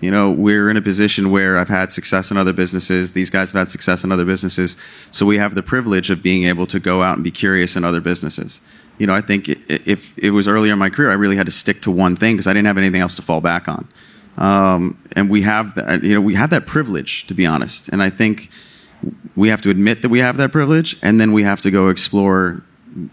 You 0.00 0.10
know, 0.10 0.30
we're 0.30 0.70
in 0.70 0.76
a 0.76 0.82
position 0.82 1.30
where 1.30 1.58
I've 1.58 1.68
had 1.68 1.92
success 1.92 2.30
in 2.30 2.36
other 2.38 2.54
businesses. 2.54 3.12
These 3.12 3.28
guys 3.28 3.52
have 3.52 3.58
had 3.58 3.70
success 3.70 4.02
in 4.02 4.12
other 4.12 4.24
businesses. 4.24 4.76
So 5.10 5.26
we 5.26 5.36
have 5.36 5.54
the 5.54 5.62
privilege 5.62 6.10
of 6.10 6.22
being 6.22 6.44
able 6.44 6.66
to 6.68 6.80
go 6.80 7.02
out 7.02 7.16
and 7.16 7.24
be 7.24 7.30
curious 7.30 7.76
in 7.76 7.84
other 7.84 8.00
businesses. 8.00 8.62
You 8.98 9.06
know, 9.06 9.14
I 9.14 9.20
think 9.20 9.48
if 9.68 10.16
it 10.18 10.30
was 10.30 10.48
earlier 10.48 10.72
in 10.72 10.78
my 10.78 10.90
career, 10.90 11.10
I 11.10 11.14
really 11.14 11.36
had 11.36 11.46
to 11.46 11.52
stick 11.52 11.82
to 11.82 11.90
one 11.90 12.16
thing 12.16 12.36
because 12.36 12.46
I 12.46 12.52
didn't 12.52 12.66
have 12.66 12.78
anything 12.78 13.00
else 13.00 13.14
to 13.16 13.22
fall 13.22 13.40
back 13.40 13.68
on. 13.68 13.88
Um, 14.38 14.98
and 15.16 15.28
we 15.28 15.42
have 15.42 15.74
that, 15.74 16.02
you 16.02 16.14
know, 16.14 16.20
we 16.20 16.34
have 16.34 16.50
that 16.50 16.66
privilege, 16.66 17.26
to 17.26 17.34
be 17.34 17.44
honest. 17.44 17.88
And 17.88 18.02
I 18.02 18.10
think 18.10 18.50
we 19.36 19.48
have 19.48 19.60
to 19.62 19.70
admit 19.70 20.02
that 20.02 20.08
we 20.08 20.18
have 20.20 20.36
that 20.38 20.52
privilege, 20.52 20.96
and 21.02 21.20
then 21.20 21.32
we 21.32 21.42
have 21.42 21.60
to 21.62 21.70
go 21.70 21.88
explore, 21.88 22.62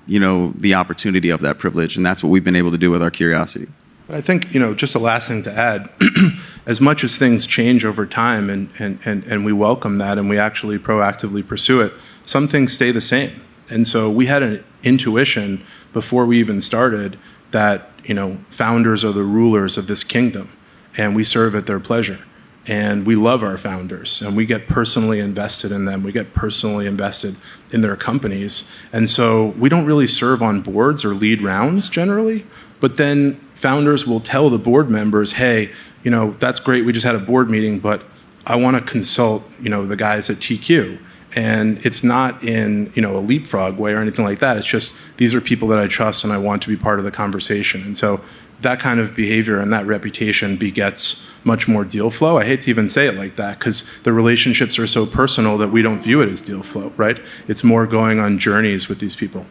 you 0.05 0.19
know, 0.19 0.53
the 0.57 0.73
opportunity 0.73 1.29
of 1.29 1.41
that 1.41 1.57
privilege. 1.57 1.97
And 1.97 2.05
that's 2.05 2.23
what 2.23 2.29
we've 2.29 2.43
been 2.43 2.55
able 2.55 2.71
to 2.71 2.77
do 2.77 2.91
with 2.91 3.01
our 3.01 3.11
curiosity. 3.11 3.67
I 4.09 4.21
think, 4.21 4.53
you 4.53 4.59
know, 4.59 4.73
just 4.73 4.93
the 4.93 4.99
last 4.99 5.27
thing 5.27 5.41
to 5.41 5.51
add, 5.51 5.89
as 6.65 6.79
much 6.79 7.03
as 7.03 7.17
things 7.17 7.45
change 7.45 7.83
over 7.83 8.05
time 8.05 8.49
and, 8.49 8.69
and, 8.79 8.99
and, 9.03 9.23
and 9.25 9.43
we 9.43 9.51
welcome 9.51 9.97
that 9.97 10.17
and 10.17 10.29
we 10.29 10.39
actually 10.39 10.79
proactively 10.79 11.45
pursue 11.45 11.81
it, 11.81 11.93
some 12.23 12.47
things 12.47 12.71
stay 12.71 12.91
the 12.91 13.01
same. 13.01 13.41
And 13.69 13.85
so 13.85 14.09
we 14.09 14.27
had 14.27 14.43
an 14.43 14.63
intuition 14.83 15.65
before 15.91 16.25
we 16.25 16.39
even 16.39 16.61
started 16.61 17.19
that, 17.51 17.89
you 18.05 18.13
know, 18.13 18.37
founders 18.49 19.03
are 19.03 19.11
the 19.11 19.23
rulers 19.23 19.77
of 19.77 19.87
this 19.87 20.05
kingdom 20.05 20.51
and 20.95 21.13
we 21.13 21.25
serve 21.25 21.53
at 21.53 21.65
their 21.65 21.79
pleasure. 21.79 22.19
And 22.65 23.05
we 23.05 23.15
love 23.15 23.43
our 23.43 23.57
founders 23.57 24.21
and 24.21 24.35
we 24.35 24.45
get 24.45 24.67
personally 24.67 25.19
invested 25.19 25.71
in 25.71 25.85
them. 25.85 26.03
We 26.03 26.11
get 26.13 26.33
personally 26.33 26.85
invested 26.85 27.35
in 27.71 27.81
their 27.81 27.95
companies. 27.95 28.69
And 28.93 29.09
so 29.09 29.47
we 29.57 29.67
don't 29.69 29.85
really 29.85 30.07
serve 30.07 30.41
on 30.41 30.61
boards 30.61 31.03
or 31.03 31.13
lead 31.13 31.41
rounds 31.41 31.87
generally, 31.89 32.45
but 32.79 32.97
then 32.97 33.39
founders 33.57 34.05
will 34.05 34.19
tell 34.19 34.49
the 34.49 34.59
board 34.59 34.89
members, 34.89 35.31
hey, 35.31 35.71
you 36.03 36.11
know, 36.11 36.35
that's 36.39 36.59
great. 36.59 36.85
We 36.85 36.93
just 36.93 37.05
had 37.05 37.15
a 37.15 37.19
board 37.19 37.49
meeting, 37.49 37.79
but 37.79 38.03
I 38.45 38.55
want 38.55 38.77
to 38.77 38.91
consult, 38.91 39.43
you 39.59 39.69
know, 39.69 39.85
the 39.85 39.95
guys 39.95 40.29
at 40.29 40.37
TQ. 40.37 40.99
And 41.35 41.85
it's 41.85 42.03
not 42.03 42.43
in, 42.43 42.91
you 42.95 43.01
know, 43.01 43.17
a 43.17 43.19
leapfrog 43.19 43.77
way 43.77 43.91
or 43.91 43.97
anything 43.97 44.23
like 44.23 44.39
that. 44.39 44.57
It's 44.57 44.65
just 44.65 44.93
these 45.17 45.35
are 45.35 45.41
people 45.41 45.67
that 45.69 45.79
I 45.79 45.87
trust 45.87 46.23
and 46.23 46.31
I 46.31 46.37
want 46.37 46.61
to 46.63 46.69
be 46.69 46.77
part 46.77 46.99
of 46.99 47.05
the 47.05 47.11
conversation. 47.11 47.81
And 47.81 47.97
so 47.97 48.21
that 48.61 48.79
kind 48.79 48.99
of 48.99 49.15
behavior 49.15 49.59
and 49.59 49.71
that 49.73 49.85
reputation 49.85 50.55
begets 50.55 51.21
much 51.43 51.67
more 51.67 51.83
deal 51.83 52.09
flow. 52.09 52.37
I 52.37 52.45
hate 52.45 52.61
to 52.61 52.69
even 52.69 52.87
say 52.87 53.07
it 53.07 53.15
like 53.15 53.35
that 53.35 53.59
because 53.59 53.83
the 54.03 54.13
relationships 54.13 54.79
are 54.79 54.87
so 54.87 55.05
personal 55.05 55.57
that 55.57 55.69
we 55.69 55.81
don't 55.81 55.99
view 55.99 56.21
it 56.21 56.29
as 56.29 56.41
deal 56.41 56.63
flow, 56.63 56.91
right? 56.95 57.19
It's 57.47 57.63
more 57.63 57.85
going 57.85 58.19
on 58.19 58.39
journeys 58.39 58.87
with 58.87 58.99
these 58.99 59.15
people. 59.15 59.45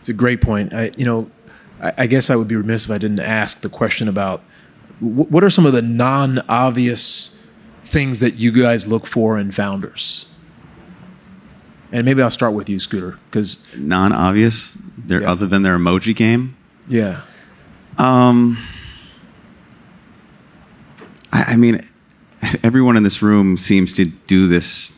It's 0.00 0.08
a 0.08 0.12
great 0.12 0.40
point. 0.40 0.72
I, 0.72 0.92
you 0.96 1.04
know, 1.04 1.30
I, 1.80 1.92
I 1.98 2.06
guess 2.06 2.30
I 2.30 2.36
would 2.36 2.48
be 2.48 2.56
remiss 2.56 2.84
if 2.84 2.90
I 2.90 2.98
didn't 2.98 3.20
ask 3.20 3.60
the 3.60 3.68
question 3.68 4.08
about 4.08 4.42
w- 5.00 5.24
what 5.24 5.44
are 5.44 5.50
some 5.50 5.66
of 5.66 5.72
the 5.72 5.82
non-obvious 5.82 7.38
things 7.84 8.20
that 8.20 8.34
you 8.34 8.52
guys 8.52 8.86
look 8.86 9.06
for 9.06 9.38
in 9.38 9.50
founders. 9.50 10.26
And 11.90 12.04
maybe 12.04 12.20
I'll 12.20 12.30
start 12.30 12.52
with 12.52 12.68
you, 12.68 12.78
Scooter, 12.78 13.18
because 13.30 13.64
non-obvious, 13.76 14.76
yeah. 15.06 15.20
other 15.20 15.46
than 15.46 15.62
their 15.62 15.78
emoji 15.78 16.14
game. 16.14 16.56
Yeah. 16.86 17.22
Um. 17.96 18.58
I, 21.32 21.44
I 21.48 21.56
mean, 21.56 21.80
everyone 22.62 22.96
in 22.96 23.02
this 23.02 23.22
room 23.22 23.56
seems 23.56 23.92
to 23.94 24.04
do 24.04 24.46
this 24.46 24.94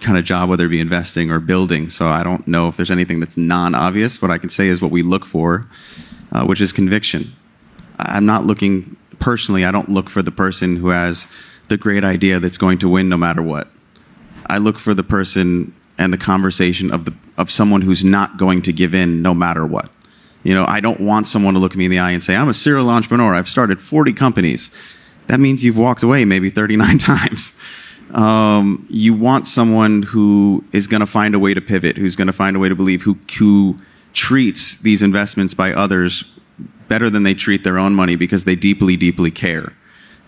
kind 0.00 0.18
of 0.18 0.24
job, 0.24 0.48
whether 0.48 0.66
it 0.66 0.70
be 0.70 0.80
investing 0.80 1.30
or 1.30 1.38
building. 1.38 1.90
So 1.90 2.08
I 2.08 2.22
don't 2.22 2.46
know 2.48 2.68
if 2.68 2.76
there's 2.76 2.90
anything 2.90 3.20
that's 3.20 3.36
non-obvious. 3.36 4.20
What 4.20 4.30
I 4.30 4.38
can 4.38 4.50
say 4.50 4.68
is 4.68 4.82
what 4.82 4.90
we 4.90 5.02
look 5.02 5.24
for 5.24 5.68
uh, 6.32 6.44
which 6.44 6.60
is 6.60 6.72
conviction. 6.72 7.32
I'm 7.98 8.26
not 8.26 8.44
looking 8.44 8.96
personally. 9.20 9.64
I 9.64 9.70
don't 9.70 9.88
look 9.88 10.10
for 10.10 10.22
the 10.22 10.32
person 10.32 10.76
who 10.76 10.88
has 10.88 11.28
the 11.68 11.76
great 11.76 12.04
idea 12.04 12.40
that's 12.40 12.58
going 12.58 12.78
to 12.78 12.88
win 12.88 13.08
no 13.08 13.16
matter 13.16 13.42
what. 13.42 13.68
I 14.46 14.58
look 14.58 14.78
for 14.78 14.94
the 14.94 15.04
person 15.04 15.74
and 15.98 16.12
the 16.12 16.18
conversation 16.18 16.90
of 16.90 17.04
the 17.04 17.14
of 17.38 17.50
someone 17.50 17.80
who's 17.80 18.04
not 18.04 18.36
going 18.36 18.60
to 18.62 18.72
give 18.72 18.94
in 18.94 19.22
no 19.22 19.32
matter 19.32 19.64
what. 19.64 19.90
You 20.42 20.54
know, 20.54 20.66
I 20.66 20.80
don't 20.80 21.00
want 21.00 21.26
someone 21.26 21.54
to 21.54 21.60
look 21.60 21.76
me 21.76 21.86
in 21.86 21.90
the 21.90 21.98
eye 21.98 22.10
and 22.10 22.22
say, 22.22 22.34
"I'm 22.36 22.48
a 22.48 22.54
serial 22.54 22.90
entrepreneur. 22.90 23.34
I've 23.34 23.48
started 23.48 23.80
40 23.80 24.12
companies." 24.12 24.70
That 25.28 25.40
means 25.40 25.64
you've 25.64 25.78
walked 25.78 26.02
away 26.02 26.24
maybe 26.24 26.50
39 26.50 26.98
times. 27.12 27.56
Um, 28.12 28.84
you 28.90 29.14
want 29.14 29.46
someone 29.46 30.02
who 30.02 30.64
is 30.72 30.86
going 30.86 31.00
to 31.00 31.06
find 31.06 31.34
a 31.34 31.38
way 31.38 31.54
to 31.54 31.60
pivot, 31.60 31.96
who's 31.96 32.16
going 32.16 32.26
to 32.26 32.32
find 32.32 32.56
a 32.56 32.58
way 32.58 32.68
to 32.68 32.74
believe, 32.74 33.02
who 33.02 33.16
who 33.38 33.78
treats 34.12 34.78
these 34.78 35.02
investments 35.02 35.54
by 35.54 35.72
others 35.72 36.24
better 36.88 37.08
than 37.08 37.22
they 37.22 37.34
treat 37.34 37.64
their 37.64 37.78
own 37.78 37.94
money 37.94 38.16
because 38.16 38.44
they 38.44 38.54
deeply, 38.54 38.96
deeply 38.96 39.30
care. 39.30 39.72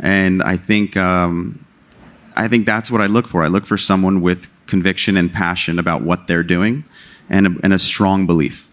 And 0.01 0.43
I 0.43 0.57
think 0.57 0.97
um, 0.97 1.65
I 2.37 2.49
think 2.49 2.67
that's 2.67 2.91
what 2.91 3.01
I 3.01 3.07
look 3.07 3.29
for. 3.29 3.45
I 3.45 3.49
look 3.49 3.67
for 3.67 3.77
someone 3.77 4.21
with 4.21 4.49
conviction 4.67 5.17
and 5.17 5.33
passion 5.33 5.79
about 5.79 6.03
what 6.03 6.27
they're 6.27 6.43
doing, 6.43 6.85
and 7.29 7.47
a, 7.47 7.51
and 7.63 7.73
a 7.73 7.79
strong 7.79 8.27
belief. 8.27 8.69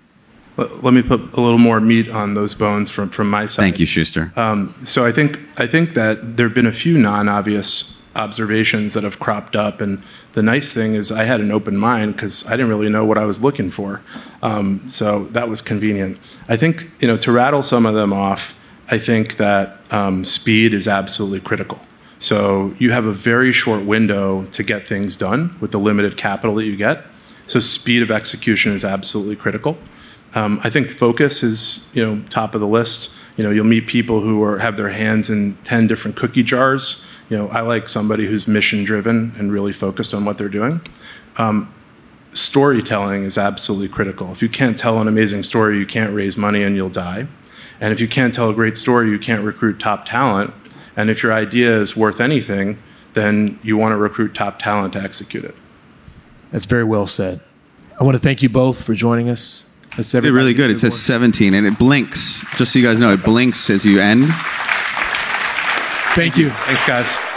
Let, 0.58 0.93
me 0.93 1.02
put 1.02 1.21
a 1.34 1.41
little 1.41 1.58
more 1.58 1.80
meat 1.80 2.10
on 2.10 2.34
those 2.34 2.54
bones 2.54 2.89
from 2.89 3.10
from 3.10 3.30
my 3.30 3.45
side. 3.45 3.63
Thank 3.63 3.80
you, 3.80 3.86
Schuster. 3.86 4.32
Um, 4.36 4.76
so 4.86 5.06
I 5.06 5.12
think 5.12 5.39
I 5.58 5.65
think 5.65 5.93
that 5.93 6.38
there 6.38 6.47
have 6.47 6.56
been 6.56 6.67
a 6.67 6.71
few 6.71 6.97
non-obvious 6.97 7.95
observations 8.15 8.93
that 8.93 9.04
have 9.04 9.19
cropped 9.19 9.56
up, 9.56 9.82
and 9.82 10.04
the 10.34 10.43
nice 10.43 10.74
thing 10.74 10.95
is 10.95 11.12
I 11.12 11.24
had 11.24 11.41
an 11.41 11.52
open 11.52 11.78
mind 11.78 12.15
because 12.15 12.45
I 12.45 12.52
didn't 12.52 12.69
really 12.69 12.89
know 12.89 13.06
what 13.06 13.17
I 13.17 13.26
was 13.26 13.41
looking 13.41 13.69
for, 13.69 14.02
um, 14.41 14.88
so 14.89 15.26
that 15.32 15.50
was 15.50 15.62
convenient. 15.62 16.19
I 16.50 16.58
think 16.58 16.89
you 17.00 17.08
know 17.08 17.17
to 17.17 17.32
rattle 17.32 17.63
some 17.63 17.86
of 17.86 17.95
them 17.95 18.13
off. 18.13 18.56
I 18.89 18.97
think 18.97 19.38
that 19.38 19.80
um, 19.91 20.26
speed 20.26 20.74
is 20.74 20.88
absolutely 20.88 21.39
critical. 21.39 21.80
So 22.19 22.76
you 22.78 22.91
have 22.91 23.06
a 23.06 23.13
very 23.13 23.52
short 23.52 23.84
window 23.84 24.45
to 24.52 24.63
get 24.63 24.88
things 24.88 25.15
done 25.15 25.56
with 25.60 25.71
the 25.71 25.80
limited 25.80 26.17
capital 26.17 26.56
that 26.56 26.65
you 26.65 26.76
get. 26.76 27.06
So 27.47 27.60
speed 27.60 28.04
of 28.04 28.12
execution 28.12 28.74
is 28.74 28.86
absolutely 28.86 29.36
critical. 29.36 29.78
Um, 30.36 30.62
I 30.63 30.69
think 30.69 30.91
focus 30.91 31.43
is 31.43 31.82
you 31.93 32.06
know 32.06 32.24
top 32.30 32.56
of 32.56 32.62
the 32.62 32.67
list. 32.67 33.10
You 33.38 33.43
know 33.43 33.50
you'll 33.50 33.65
meet 33.65 33.88
people 33.88 34.21
who 34.21 34.43
are 34.43 34.58
have 34.60 34.78
their 34.78 34.89
hands 34.89 35.30
in 35.30 35.58
ten 35.63 35.88
different 35.88 36.15
cookie 36.15 36.43
jars. 36.43 37.04
You 37.32 37.38
know 37.38 37.48
I 37.48 37.62
like 37.62 37.88
somebody 37.88 38.28
who's 38.28 38.46
mission 38.46 38.84
driven 38.84 39.34
and 39.38 39.54
really 39.54 39.72
focused 39.72 40.13
on 40.13 40.26
what 40.26 40.38
they're 40.38 40.50
doing. 40.50 40.82
Um, 41.38 41.74
storytelling 42.34 43.24
is 43.24 43.38
absolutely 43.38 43.88
critical. 43.88 44.34
If 44.34 44.41
you 44.41 44.50
can't 44.50 44.78
tell 44.78 45.00
an 45.00 45.08
amazing 45.08 45.44
story, 45.44 45.80
you 45.80 45.86
can't 45.86 46.13
raise 46.13 46.36
money 46.36 46.62
and 46.62 46.76
you'll 46.76 46.89
die. 46.89 47.26
And 47.80 47.94
if 47.94 48.02
you 48.02 48.10
can't 48.10 48.34
tell 48.34 48.50
a 48.50 48.54
great 48.54 48.76
story, 48.76 49.10
you 49.10 49.17
can't 49.17 49.46
recruit 49.46 49.80
top 49.80 50.06
talent. 50.06 50.54
And 50.98 51.10
if 51.10 51.24
your 51.24 51.32
idea 51.32 51.80
is 51.80 51.96
worth 51.96 52.20
anything, 52.20 52.78
then 53.13 53.58
you 53.63 53.78
want 53.78 53.94
to 53.94 53.98
recruit 53.98 54.36
top 54.36 54.60
talent 54.60 54.91
to 54.94 55.02
execute 55.02 55.46
it. 55.46 55.56
That's 56.52 56.65
very 56.65 56.84
well 56.84 57.08
said. 57.08 57.39
I 57.98 58.04
want 58.04 58.15
to 58.15 58.22
thank 58.22 58.44
you 58.44 58.50
both 58.50 58.84
for 58.84 58.94
joining 58.94 59.30
us. 59.30 59.63
It's 59.98 60.13
really 60.13 60.54
good. 60.54 60.70
It 60.70 60.80
says 60.80 61.00
17 61.00 61.54
and 61.54 61.65
it 61.65 61.80
blinks. 61.80 62.44
Just 62.58 62.74
so 62.74 62.80
you 62.80 62.86
guys 62.86 63.00
know, 63.00 63.13
it 63.13 63.24
blinks 63.24 63.70
as 63.70 63.86
you 63.86 64.02
end. 64.02 64.30
Thank 66.13 66.38
you. 66.38 66.50
Thanks, 66.50 66.84
guys. 66.86 67.31